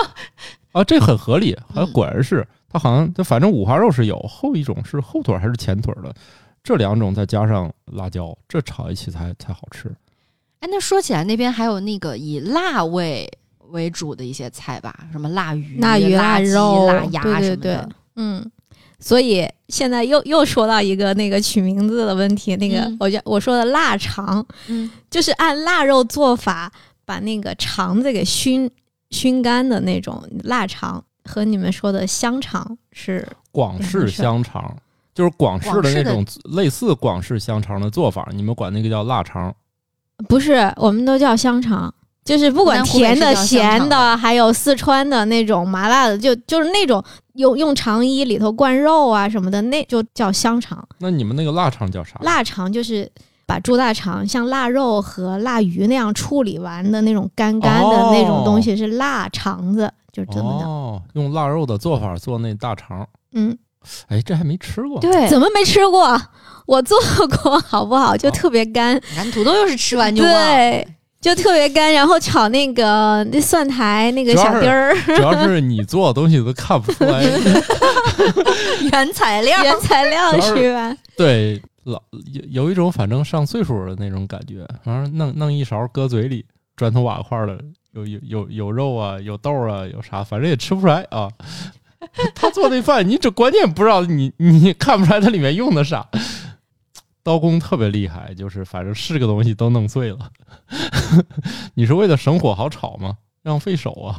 [0.72, 1.56] 啊，这很合理。
[1.94, 6.14] 果然是它好像，它反正五花肉是有，后一种是后腿儿还是前腿儿的，
[6.62, 9.88] 这两种再加上辣椒，这炒一起才才好吃。
[10.60, 13.26] 哎，那说起来，那边还有那个以辣味
[13.70, 17.56] 为主的一些菜吧，什么辣鱼、辣鱼、辣鸡肉、腊鸭什么的。
[17.56, 18.52] 对，嗯。
[18.98, 26.72] 所以现在又又说到一个那个取名字的问题，那个嗯我叫我说的腊肠，嗯，就是按腊肉做法
[27.04, 28.70] 把那个肠子给熏
[29.10, 34.76] 熏干的那种腊肠，和你们说的香肠是广式香肠，
[35.14, 36.24] 就是广式的那种
[36.56, 39.54] 类似广式香肠的做法，你们管那个叫腊肠。
[40.28, 40.72] 不是？
[40.76, 41.92] 我们都叫香肠，
[42.24, 47.04] 就是不管甜的、咸的还有四川的那种麻辣的，就就是那种
[47.36, 50.86] 用用肠衣里头灌肉啊什么的，那就叫香肠。
[50.98, 52.18] 那你们那个腊肠叫啥？
[52.22, 53.10] 腊肠就是
[53.46, 60.66] 把猪大肠像腊肉和腊鱼那样处理完的那种干干的那种东西是腊肠子，就是这么的。
[60.66, 63.56] 哦，用腊肉的做法做那大肠，嗯，
[64.08, 65.00] 哎，这还没吃过。
[65.00, 66.20] 对，怎么没吃过？
[66.66, 66.98] 我做
[67.42, 68.16] 过，好不好？
[68.16, 70.32] 就哦特别干，你看土豆又是吃完就忘。
[70.32, 70.95] 对，
[71.26, 71.92] 就特别干。
[71.92, 77.22] 然后炒那个那蒜苔那个小丁儿，主要是你做的东西都看不出来。
[78.92, 79.62] 原材料。
[79.62, 80.96] 原材料是是吧？
[81.16, 82.00] 对，老
[82.32, 86.44] 有有一种反正上岁数的那种感觉，反正弄弄一勺搁嘴里，
[86.76, 87.58] 砖头瓦块的，
[87.92, 91.28] 有有有有肉啊，有豆啊，有啥，反正也吃不出来啊。
[92.34, 96.06] 他做那饭，你这关键不知道你你看不出来它里面用的啥。
[97.26, 100.18] 刀工特别厉害，就是反正是个东西都弄碎了。
[101.74, 103.14] 你是为了省火好炒吗？
[103.42, 104.14] 浪费手啊！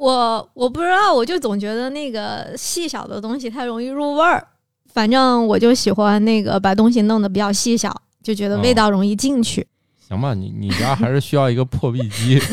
[0.00, 4.44] 我我不知道，我就总觉得那个细小的东西太容易入味儿。
[4.92, 9.64] 反正我就喜欢那个把东西弄得比较细小，就觉得味道容易进去。
[10.08, 12.40] 行吧，你你家还是需要一个破壁机。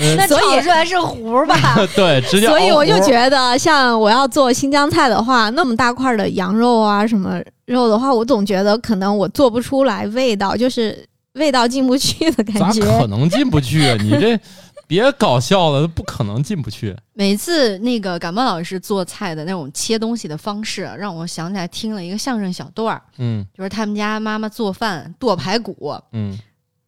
[0.00, 1.56] 呃那所以炒出来是糊吧？
[1.96, 12.98] 对，直接所以我就觉得，像我要做新疆菜的话，那么大块的羊肉啊，什么肉的话，我总觉得可能我做不出来味道，就是味道进不去的感觉咋觉。
[12.98, 13.96] 可能进不去啊？
[14.00, 14.38] 你这
[14.86, 16.96] 别搞笑了，不可能进不去。
[17.12, 26.38] 每次那个感冒老师做菜的那种切东西的方式，让我想起来听了一个相声小段儿，嗯就是他们家妈妈做饭剁排骨，嗯，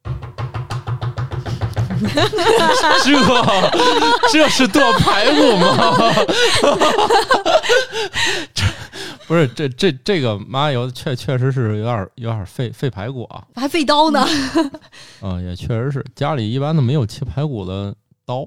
[3.02, 3.12] 这
[4.32, 5.94] 这是剁排骨吗？
[8.54, 8.64] 这
[9.26, 13.44] 不是这这这个麻油确确实是有点有点费费排骨啊。
[13.54, 14.26] 还费刀呢。
[15.22, 17.94] 嗯，也确实是家里一般都没有切排骨的
[18.24, 18.46] 刀，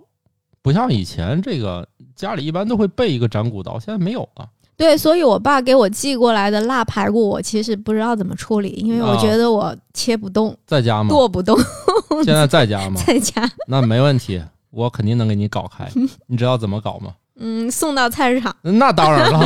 [0.62, 4.50] 不像以前这个家里一般都会备一个斩骨刀，现在没有了。
[4.76, 11.10] 对，所以我爸给我寄过来的腊排骨，我其实不知道怎么处理，因为我啊觉得我切不动、在家吗？
[11.10, 11.56] 剁不动，
[12.26, 13.00] 现在在家 吗？
[13.06, 14.42] 在家，那没问题，
[14.72, 15.88] 我肯定能给你搞开。
[16.26, 17.14] 你知道怎么搞吗？
[17.36, 18.56] 嗯，送到菜市场。
[18.62, 19.40] 那当然了，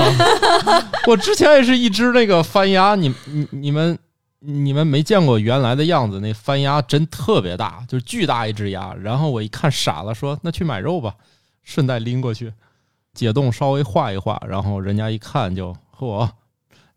[1.07, 3.97] 我之前也是一只那个番鸭，你你你们
[4.39, 8.93] 你们没见过原来的样子，那番鸭真特别大，就是巨大一只鸭。
[8.95, 11.13] 然后我一看傻了，说那去买肉吧，
[11.63, 12.51] 顺带拎过去，
[13.13, 16.27] 解冻稍微化一化，然后人家一看就嚯，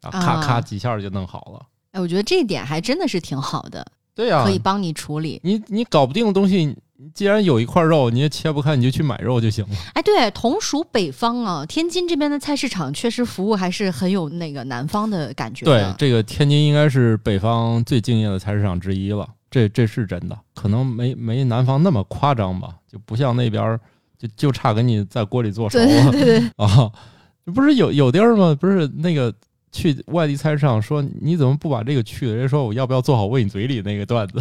[0.03, 1.67] 然后咔啊咔几下就弄好了。
[1.93, 5.41] 哎，我觉得这一点还真的是挺好的，对呀、可以帮你处理。
[5.43, 6.77] 你你搞不定的东西，
[7.15, 9.71] 既然有一块肉，你也切不开，你就去买肉就行了。
[9.95, 23.81] 哎，对，同属北方啊，天津这边的菜市场确实服务还是很有那个南方的感觉的。，对这个天津应该是北方最敬业的菜市场之一了，这这是真的，可能没没南方那么夸张吧，就不像那边儿
[24.19, 26.91] 就就差给你在锅里做熟对对对， 啊，
[27.55, 28.55] 不是有有地儿吗？
[28.61, 29.33] 不是那个
[29.73, 32.35] 去外地菜市场说你怎么不把这个去了？
[32.35, 34.41] 人家说我要不要做好喂你嘴里那个段子，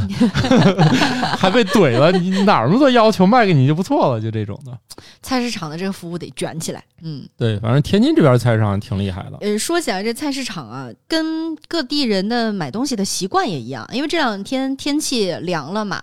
[1.37, 2.11] 还被怼了。
[2.11, 4.75] 你哪儿那么多要求，卖给你就不错了，就这种的。
[5.21, 6.83] 菜市场的这个服务得卷起来。
[7.01, 9.37] 嗯，对，反正天津这边菜市场挺厉害的。
[9.41, 16.01] 呃，说起来这菜市场啊，跟各地人的买东西的习惯也一样，因为这两天天气凉了嘛。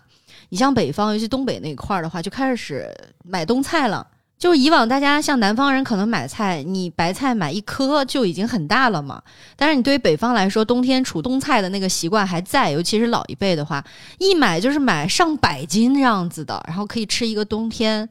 [0.48, 2.88] 你像北方，尤其东北那块儿的话，就开始
[3.24, 4.06] 买冬菜了。
[4.38, 9.22] 就是以往大家像南方人可能买菜，你白菜买一颗就已经很大了嘛。
[9.56, 13.82] 但是你对于北方来说，冬天储冬菜的那个习惯还在，尤其是老一辈的话，
[14.18, 18.06] 一买就是买上百斤这样子的，然后可以吃一个冬天。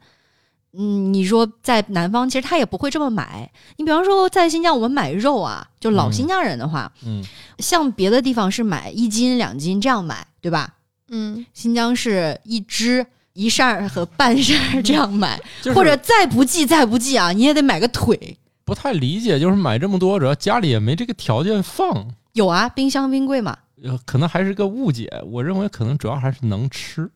[0.77, 3.49] 嗯，你说在南方，其实他也不会这么买。
[3.77, 7.23] 你比方说在新疆，我们买肉啊，就老新疆人的话，嗯，
[7.59, 10.73] 像别的地方是买一斤两斤这样买，对吧？
[11.09, 13.05] 嗯，新疆是一只。
[13.35, 18.37] 一扇儿和半扇儿这样买， 就是或者再不济再不济啊，你也得买个腿。
[18.63, 23.55] 不太理解，就是买这么多，主要家里也没这个条件放，有啊，冰箱冰柜嘛。
[23.83, 25.11] 呃，可能还是个误解。
[25.29, 27.07] 我认为可能主要还是能吃，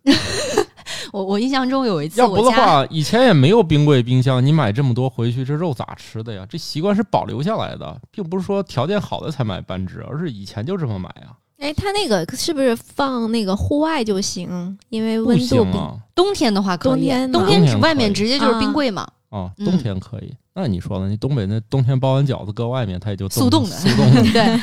[1.12, 6.46] 我我印象中有一次要不的话，以前也没有冰柜、冰箱，你买这么多回去，这肉咋吃的呀？
[6.48, 11.34] 这习惯是保留下来的，并不是说条件好的才买半只，而是以前就这么买啊。
[11.60, 14.78] 哎，它那个是不是放那个户外就行？
[14.90, 20.34] 因为温度比啊，冬天的话可以，冬天冬天外面直接就是冰柜嘛，啊，嗯冬天可以。
[20.54, 21.10] 那你说呢？
[21.10, 24.24] 你东北那冬天包完饺子搁外面，它也就速冻的速冻的。
[24.32, 24.60] 对，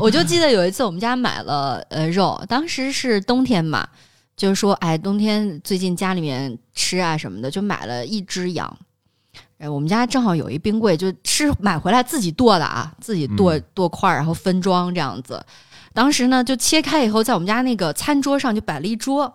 [0.00, 3.86] 我就记得有一次我们家买了呃肉，当时是冬天嘛，
[4.36, 8.78] 就是说哎冬天最近家里面吃啊什么的，就买了一只羊。
[9.58, 15.42] 哎，我们家正好有一冰柜，就是买回来自己剁的啊，自己剁、嗯剁块儿，然后分装这样子。
[15.94, 19.32] 当时呢，就切开以后，在我们家那个餐桌上就摆了一桌，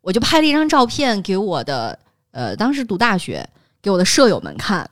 [0.00, 1.96] 我就拍了一张照片给我的
[2.32, 3.48] 呃，当时读大学
[3.82, 4.90] 给我的舍友们看。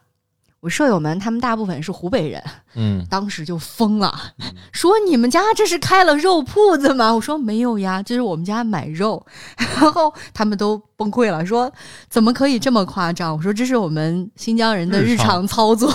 [0.61, 2.43] 我舍友们他们大部分是湖北人，
[2.75, 4.13] 嗯， 当时就疯了，
[4.73, 7.15] 说你们家这是开了肉铺子吗？
[7.15, 9.25] 我说没有呀，这是我们家买肉。
[9.81, 11.73] 然后他们都崩溃了，说
[12.09, 13.37] 怎么可以这么夸张？
[13.37, 15.89] 我说这是我们新疆人的日日常常操作。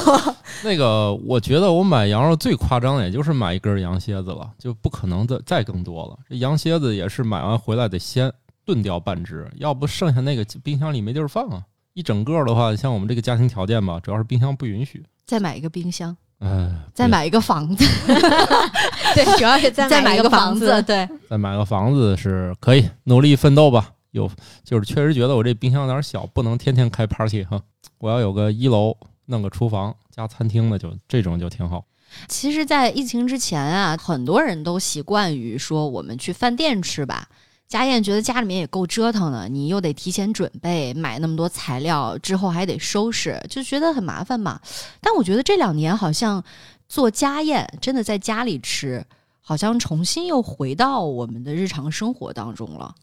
[0.64, 6.18] 那个，我觉得我买羊肉最夸张的，也就是买一根羊蝎子了，就不可能再再更多了。
[6.30, 8.32] 这羊蝎子也是买完回来得先
[8.64, 11.62] 炖掉半只，要不剩下那个冰箱里没地儿放啊。
[11.94, 15.04] 一整个的话，像我们这个家庭条件吧，主要是冰箱不允许。
[15.26, 17.86] 再买一个冰箱，哎，再买一个房子，
[19.16, 23.92] 对，主要是再再买买一个房个房子，对，再买个房子是可以，努力奋斗吧。
[24.12, 24.30] 有
[24.64, 27.60] 就是确实觉得我这冰箱有点小，不能天天开 party 哈。
[27.98, 31.86] 我要有个一楼弄个厨房加餐厅的，就这种就挺好。
[32.28, 37.28] 其实，在疫情之前啊，很多人都习惯于说我们去饭店吃吧。
[37.68, 44.60] 家宴觉得家里面也够折腾的，你又得提前准备，买那么多材料，之后还得收拾，就觉得很麻烦嘛。
[45.02, 46.44] 但我觉得这两年好像
[46.88, 49.04] 做家宴，真的在家里吃，
[49.42, 52.94] 好像重新又回到我们的日常生活当中了。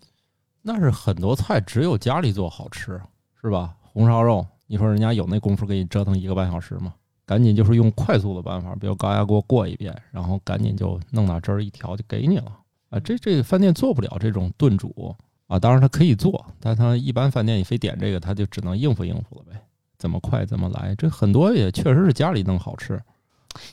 [0.62, 3.00] 那是很多菜只有家里做好吃，
[3.42, 3.74] 是吧？
[3.82, 6.94] 红烧肉，你说人家有那功夫给你折腾一个半小时吗？
[7.26, 12.52] 赶紧就是用快速的办法，比如高压锅过一遍，然后赶紧就弄点汁儿一调就给你了
[12.90, 13.00] 啊！
[13.00, 15.16] 这这个饭店做不了这种炖煮
[15.46, 19.60] 啊，当然他可以做，但他一般饭店你非点这个，他就只能应付应付了呗，
[19.98, 20.94] 怎么快怎么来。
[20.96, 23.00] 这很多也确实是家里弄好吃，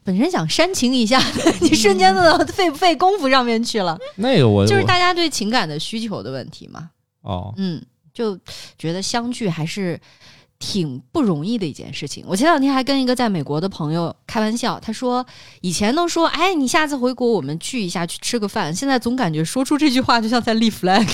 [0.03, 1.19] 本身想煽情一下，
[1.61, 6.91] 你瞬间到费不费功夫上面去了，那个我我就是大家对情感的需求的问题嘛。
[7.21, 8.39] 哦，嗯，就
[8.77, 9.99] 觉得相聚还是
[10.59, 12.23] 挺不容易的一件事情。
[12.27, 15.25] 我前两天还跟一个在美国的朋友开玩笑，他说
[15.61, 18.73] 以前都说，哎，你下次回国我们聚一下，去吃个饭。
[18.73, 21.07] 现在总感觉说出这句话就像在立 flag。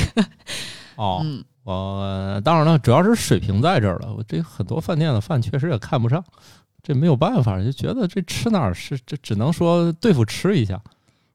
[0.96, 4.14] 哦，嗯，我当然了，主要是水平在这儿了。
[4.14, 6.24] 我这很多饭店的饭确实也看不上，
[6.82, 10.80] 这没有办法，就觉得这吃哪儿是这只能说对付吃一下。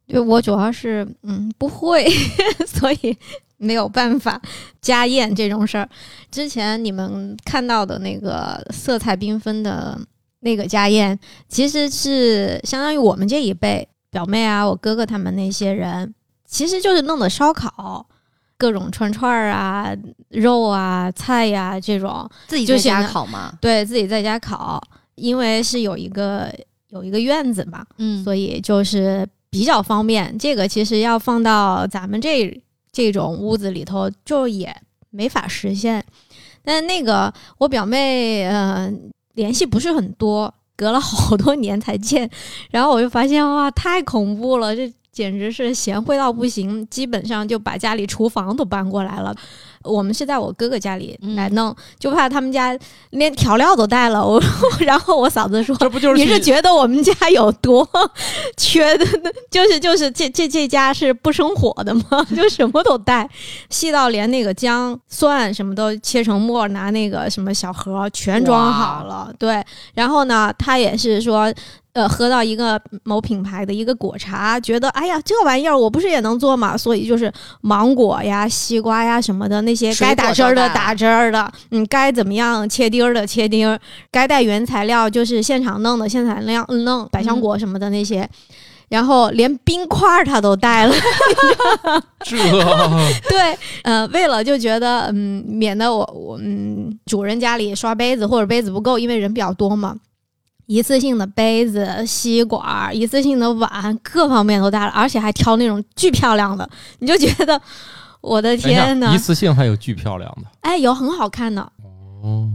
[0.07, 2.09] 对我主要是嗯不会，
[2.67, 3.15] 所以
[3.59, 4.41] 没有办法
[4.81, 5.89] 家宴这种事儿。
[6.31, 9.99] 之前你们看到的那个色彩缤纷的
[10.41, 16.15] 那个家宴，其实是相当于我们这一辈表妹啊，我哥哥他们那些人，
[16.47, 18.07] 其实就是弄的烧烤，
[18.57, 19.93] 各种串串儿啊、
[20.31, 23.53] 肉啊、菜呀、这种，自己在家烤嘛。
[23.61, 24.83] 对自己在家烤，
[25.17, 26.53] 因为是有一个
[26.89, 30.39] 有一个院子嘛，嗯，所以就是比较方便。
[30.39, 32.63] 这个其实要放到咱们这
[32.93, 34.75] 这种屋子里头，就也
[35.11, 36.05] 没法实现。
[36.63, 38.93] 但那个我表妹，呃，
[39.35, 42.29] 联系不是很多，隔了好多年才见，
[42.71, 49.35] 然后我就发现哇，太恐怖了，这简直是贤惠到不行，基本上就把家里厨房都搬过来了。
[49.85, 52.77] 我们是在我哥哥家里嗯来弄，就怕他们家
[53.11, 54.25] 连调料都带了。
[54.25, 54.43] 我
[54.81, 55.77] 然后我嫂子说。
[55.77, 57.89] 这不就是你是觉得我们家有多
[58.57, 59.07] 缺的？
[59.51, 62.25] 就是就是这这这家是不生火的吗？
[62.37, 63.29] 就什么都带，
[63.71, 69.33] 细到连那个姜、蒜什么都切成末，拿那个什么小盒全装好了。
[69.39, 69.65] 对，
[69.95, 71.53] 然后呢，他也是说。
[71.99, 76.77] 呃，喝到一个某品牌的一个果茶，觉得哎呀，这玩意儿我不是也能做嘛？
[76.77, 83.77] 所以就是芒果呀、西瓜呀什么的那些该打汁儿的打汁儿的，嗯，该怎么样切丁儿的切丁儿，
[84.13, 88.29] 该带原材料就是现场弄的现场料弄百香果什么的那些。
[88.89, 90.95] 然后连冰块儿他都带了，
[92.25, 92.39] 这
[93.29, 99.95] 对，呃，为了就觉得，嗯，免得我我嗯主人家里刷杯子或者杯子不够，因为人比较多嘛，
[100.69, 107.59] 一次性的杯子、吸管儿、一次性的碗，各方面都带了，而且还挑那种巨漂亮的，你就觉得
[108.21, 111.63] 我的天呐一，次性还有巨漂亮的哎，有很好看的，
[112.23, 112.47] 哦，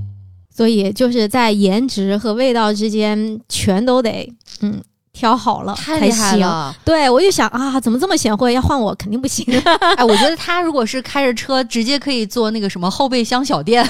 [0.55, 4.79] 所以就是在颜值和味道之间全都得嗯
[5.11, 6.39] 挑好了才太厉害行。
[6.41, 6.75] 了！
[6.85, 8.53] 对，我就想啊，怎么这么贤惠？
[8.53, 9.43] 要换我肯定不行。
[9.97, 13.83] 哎，我觉得他如果是开着车，直接可以做那个什么后备箱小店。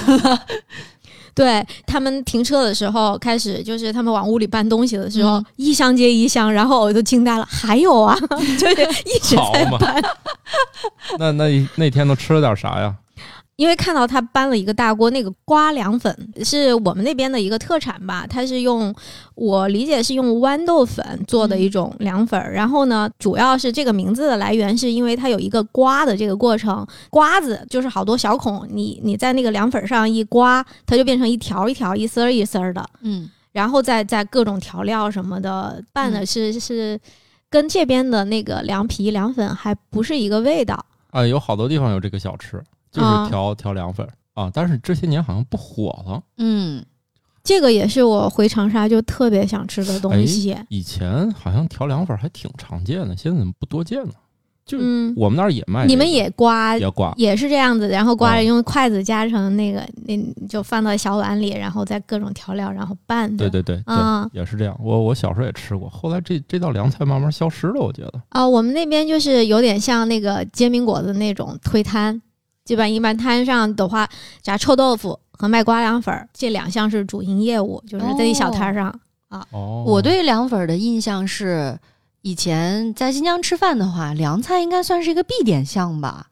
[1.36, 8.18] 对他们停车的时候，开始就是他们往屋里搬东西的时候，嗯一箱接一箱，然后我都惊呆了，还有啊，
[8.60, 10.02] 就是一直在搬。
[11.18, 12.94] 那那那天都吃了点啥呀？
[13.64, 18.93] 因为看到他搬了一个大锅，那个瓜凉粉是我们那边的一个特产吧，它是用
[19.36, 22.51] 我理解是用豌豆粉做的一种凉粉儿。
[22.53, 32.86] 然后呢，主要是这个名字的来源是因为它有一个刮的这个过程，瓜子就是好多小孔，你你在那个凉粉儿上一刮，它就变成一条一条、一丝儿一丝儿的。
[32.99, 36.99] 嗯，然后再再各种调料什么的拌的是、是
[37.49, 40.86] 跟这边的那个凉皮凉粉还不是一个味道。
[41.11, 42.61] 啊，有好多地方有这个小吃，
[42.94, 46.24] 就是啊调调凉粉啊，但是这些年好像不火了。
[46.38, 46.86] 嗯，
[47.44, 50.56] 这个也是我回长沙就特别想吃的东西。
[50.70, 54.14] 以前好像调凉粉还挺常见的，现在怎么不多见呢？
[54.66, 54.78] 就
[55.18, 60.18] 我们那儿也卖这个，你们也刮也刮也是这样子，然后刮用筷子夹成那个，那
[60.48, 63.50] 就放到小碗里，然后再各种调料，然后拌的。
[63.50, 64.74] 对对对对，啊也是这样。
[64.82, 68.22] 我我小时候也吃过，后来这这道凉菜慢慢消失了，我觉得。
[68.30, 72.22] 啊、我们那边就是有点像那个煎饼果子那种推摊，
[72.66, 74.09] 基本一般摊上的话，
[74.41, 78.99] 炸臭豆腐和卖瓜凉粉儿这两项是主营业务，就是在一小摊儿上。
[79.51, 81.78] 哦，我对凉粉儿的印象是，
[82.22, 86.28] 以前在新疆吃饭的话，凉菜应该算是一个必点项吧。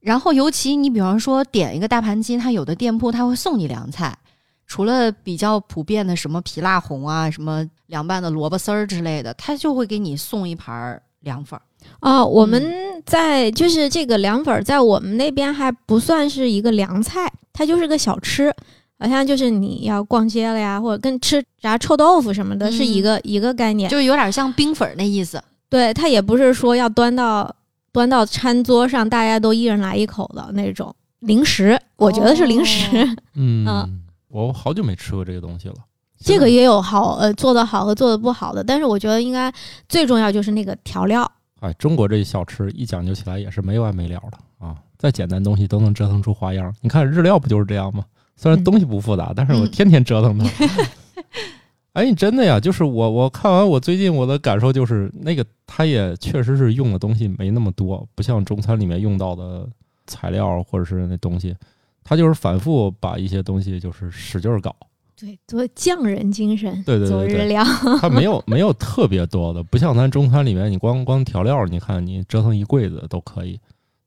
[0.00, 4.18] 然后，尤其你比方说点一个大盘鸡，它有的店铺它会送你凉菜，
[4.66, 11.62] 除了比较普遍的什么皮辣红啊、什么凉拌的萝卜丝儿之类的，它就会给你送一盘儿凉粉儿。
[12.00, 12.62] 哦，我们
[13.06, 18.52] 在就是这个凉粉儿，在我们那边还不算是一个凉菜，它就是个小吃，
[18.98, 23.88] 好像就是你要逛街了呀，或者跟吃炸臭豆腐什么的，嗯是一个一个概念。
[23.88, 25.42] 就有点像冰粉儿那意思。
[25.68, 27.54] 对，它也不是说要端到
[27.92, 32.86] 端到餐桌上，大家都一人来一口的那种零食，我觉得是零食。
[33.36, 35.74] 嗯嗯，我好久没吃过这个东西了。
[36.24, 39.52] 这个也有好呃做的好和做的不好的，但是我觉得应该
[39.88, 41.28] 最重要就是那个调料。
[41.62, 44.76] 哎，中国这小吃一讲究起来也是没完没了的啊！
[44.98, 46.74] 再简单东西都能折腾出花样。
[46.80, 48.04] 你看日料不就是这样吗？
[48.34, 50.50] 虽然嗯东西不复杂，但是我嗯天天折腾它。
[51.94, 59.68] 哎，真的呀，就是我我看完我最近我的感受就是，那个它也确实是用的东西没那么多，不像中餐里面用到的
[60.08, 61.54] 材料或者是那东西，
[62.02, 64.74] 它就是反复把一些东西就是使劲儿搞。
[65.22, 67.64] 对，做匠人精神，对对对对做日料。
[68.02, 73.60] 它没有没有特别多的，不像咱中餐里面，你光光调料，你看你折腾一柜子都可以，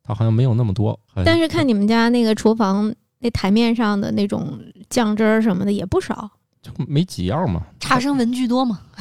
[0.03, 0.99] 它好像没有那么多。
[1.13, 4.59] 哎但是看你们家那个厨房那台面上的那种
[4.89, 6.29] 酱汁儿什么的也不少。
[6.61, 7.61] 就没几样嘛。
[7.79, 8.81] 差生文具多嘛？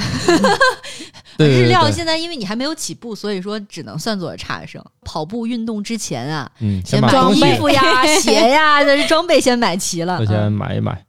[1.37, 4.81] 对对对对日料现在因为你还没有起步，所以说只能算作差生。
[5.03, 10.27] 跑步运动之前啊，嗯，先把衣服呀、鞋呀，这装备先买齐了都。
[10.27, 11.05] 先嗯买一买。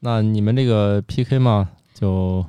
[0.00, 1.68] 那你们这个 PK 嘛，
[1.98, 2.44] 就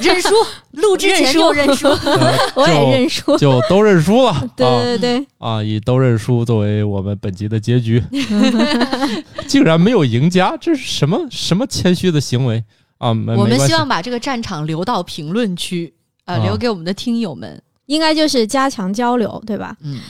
[0.00, 0.28] 认输，
[0.72, 1.88] 录之前就认输。
[1.88, 3.36] 呃 我也认输。
[3.36, 4.48] 就都认输了。
[4.56, 8.02] 对啊对对，啊，以都认输作为我们本集的结局，
[9.46, 12.64] 竟然没有赢家，这是什么什么谦虚的行为
[12.98, 13.08] 啊？
[13.10, 15.92] 我们希望把这个战场留到评论区，
[16.24, 17.62] 呃，啊留给我们的听友们。
[17.86, 19.76] 应该就是加强交流，对吧？
[19.80, 20.00] 嗯，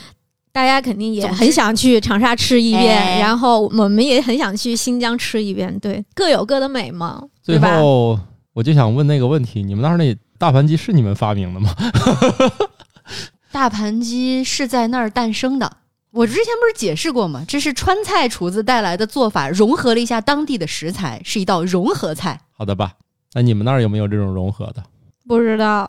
[0.57, 7.77] 大家肯定也很想去长沙吃一遍，哎然后我们也很想去新疆吃一遍，对，各有各的美嘛，最对吧？
[7.79, 8.19] 后
[8.53, 11.69] 我就想问那个问题：你们那儿那大盘鸡是你们发明的吗？
[13.53, 15.71] 大盘鸡是在那儿诞生的。
[16.11, 17.43] 我之前不是解释过吗？
[17.47, 22.41] 这是川菜厨子带来的做法，融合了一下当地的食材，是一道融合菜。
[22.51, 22.93] 好的吧？
[23.33, 24.83] 那你们那儿有没有这种融合的？
[25.27, 25.87] 不知道，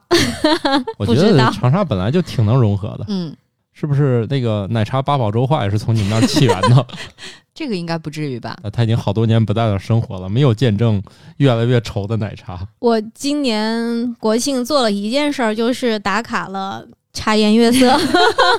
[0.99, 3.35] 我觉得长沙本来就挺能融合的，嗯，
[3.79, 4.27] 是不是？
[4.29, 6.87] 那个奶茶八宝粥话也是从你们那儿起源的？
[7.55, 8.57] 这个应该不至于吧？
[8.63, 11.01] 那他已经好多年不在那儿生活了，没有见证
[11.37, 12.59] 越来越稠的奶茶。
[12.81, 17.97] 我今年国庆做了一件事儿，就是打卡了茶颜悦色。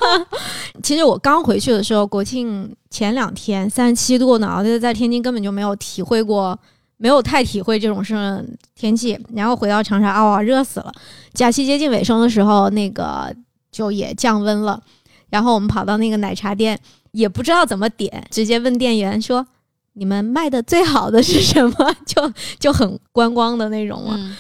[0.82, 6.58] 其实我刚回去的时候，国庆前两天三十七度呢，我觉得在天津根本就没有体会过，
[6.96, 9.20] 没有太体会这种是天气。
[9.34, 10.94] 然后回到长沙，啊，热死了。
[11.34, 13.34] 假期接近尾声的时候，那个
[13.70, 14.82] 就也降温了。
[15.30, 16.80] 然后我们跑到那个奶茶店，
[17.12, 19.46] 也不知道怎么点，直接问店员说
[19.94, 24.16] ：“你们卖的最好的是什么？” 就就很观光的那种嘛。
[24.18, 24.36] 嗯，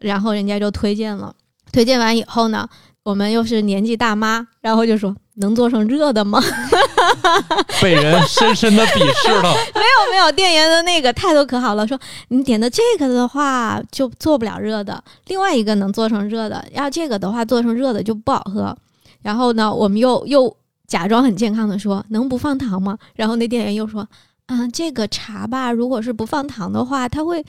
[0.00, 1.34] 然后人家就推荐了，
[1.72, 2.68] 推荐完以后呢，
[3.02, 6.40] 我们又是年纪大妈，然后就说能做成热的吗？
[7.80, 9.54] 被人深深的鄙视了。
[9.74, 18.76] 没有没有，店员的那个态度可好了，说你点的这个的话就做不了热的，另外一个能做成热的，要这个的话做成热的就不好喝。
[19.22, 20.54] 然后呢，我们又又
[20.86, 22.98] 假装很健康的说能不放糖吗？
[23.14, 24.06] 然后那店员又说，
[24.46, 27.44] 啊，这个茶吧，如果是不放糖的话，它会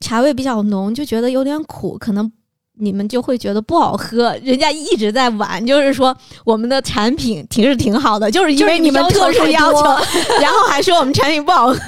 [0.00, 2.30] 茶味比较浓，就觉得有点苦，可能。
[2.76, 6.12] 你们就会觉得不好喝，人家一直在玩，就是说
[6.44, 9.80] 我们的产品挺是 挺好的，就是因为你们特殊要求，
[10.40, 11.78] 然后还说我们产品不好喝，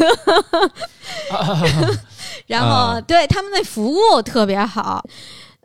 [2.46, 5.04] 然后、啊对他们的服务特别好，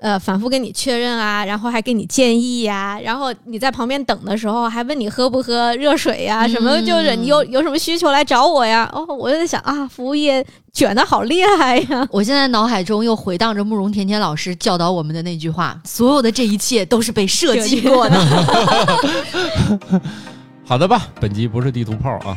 [0.01, 8.89] 呃，反复跟你确认啊，然后还给你建议呀、然后你在旁边等的时候还问你喝不喝热水呀、什么就是你有有什么需求来找我呀。
[8.91, 10.43] 哦，我就在想啊，服务业
[10.73, 12.07] 卷的好厉害呀。
[12.09, 18.17] 我现在脑海中又回荡着慕容甜甜老师教导我们的那句话：所有的这一切都是被设计过的。
[20.65, 22.35] 好的吧，本集不是地图炮啊，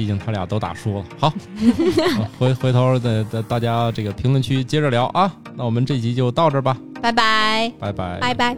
[0.00, 1.04] 毕竟他俩都打输了。
[1.18, 1.30] 好，
[2.38, 5.30] 回回头的的大家这个评论区接着聊啊。
[5.54, 7.70] 那我们这集就到这儿吧，拜拜。
[7.78, 8.18] 拜拜。
[8.18, 8.56] 拜拜。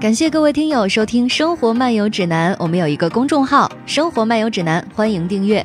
[0.00, 5.64] 感谢各位听友收听《生活漫游指南》，我们有一个公众号“生活漫游指南”，欢迎订阅。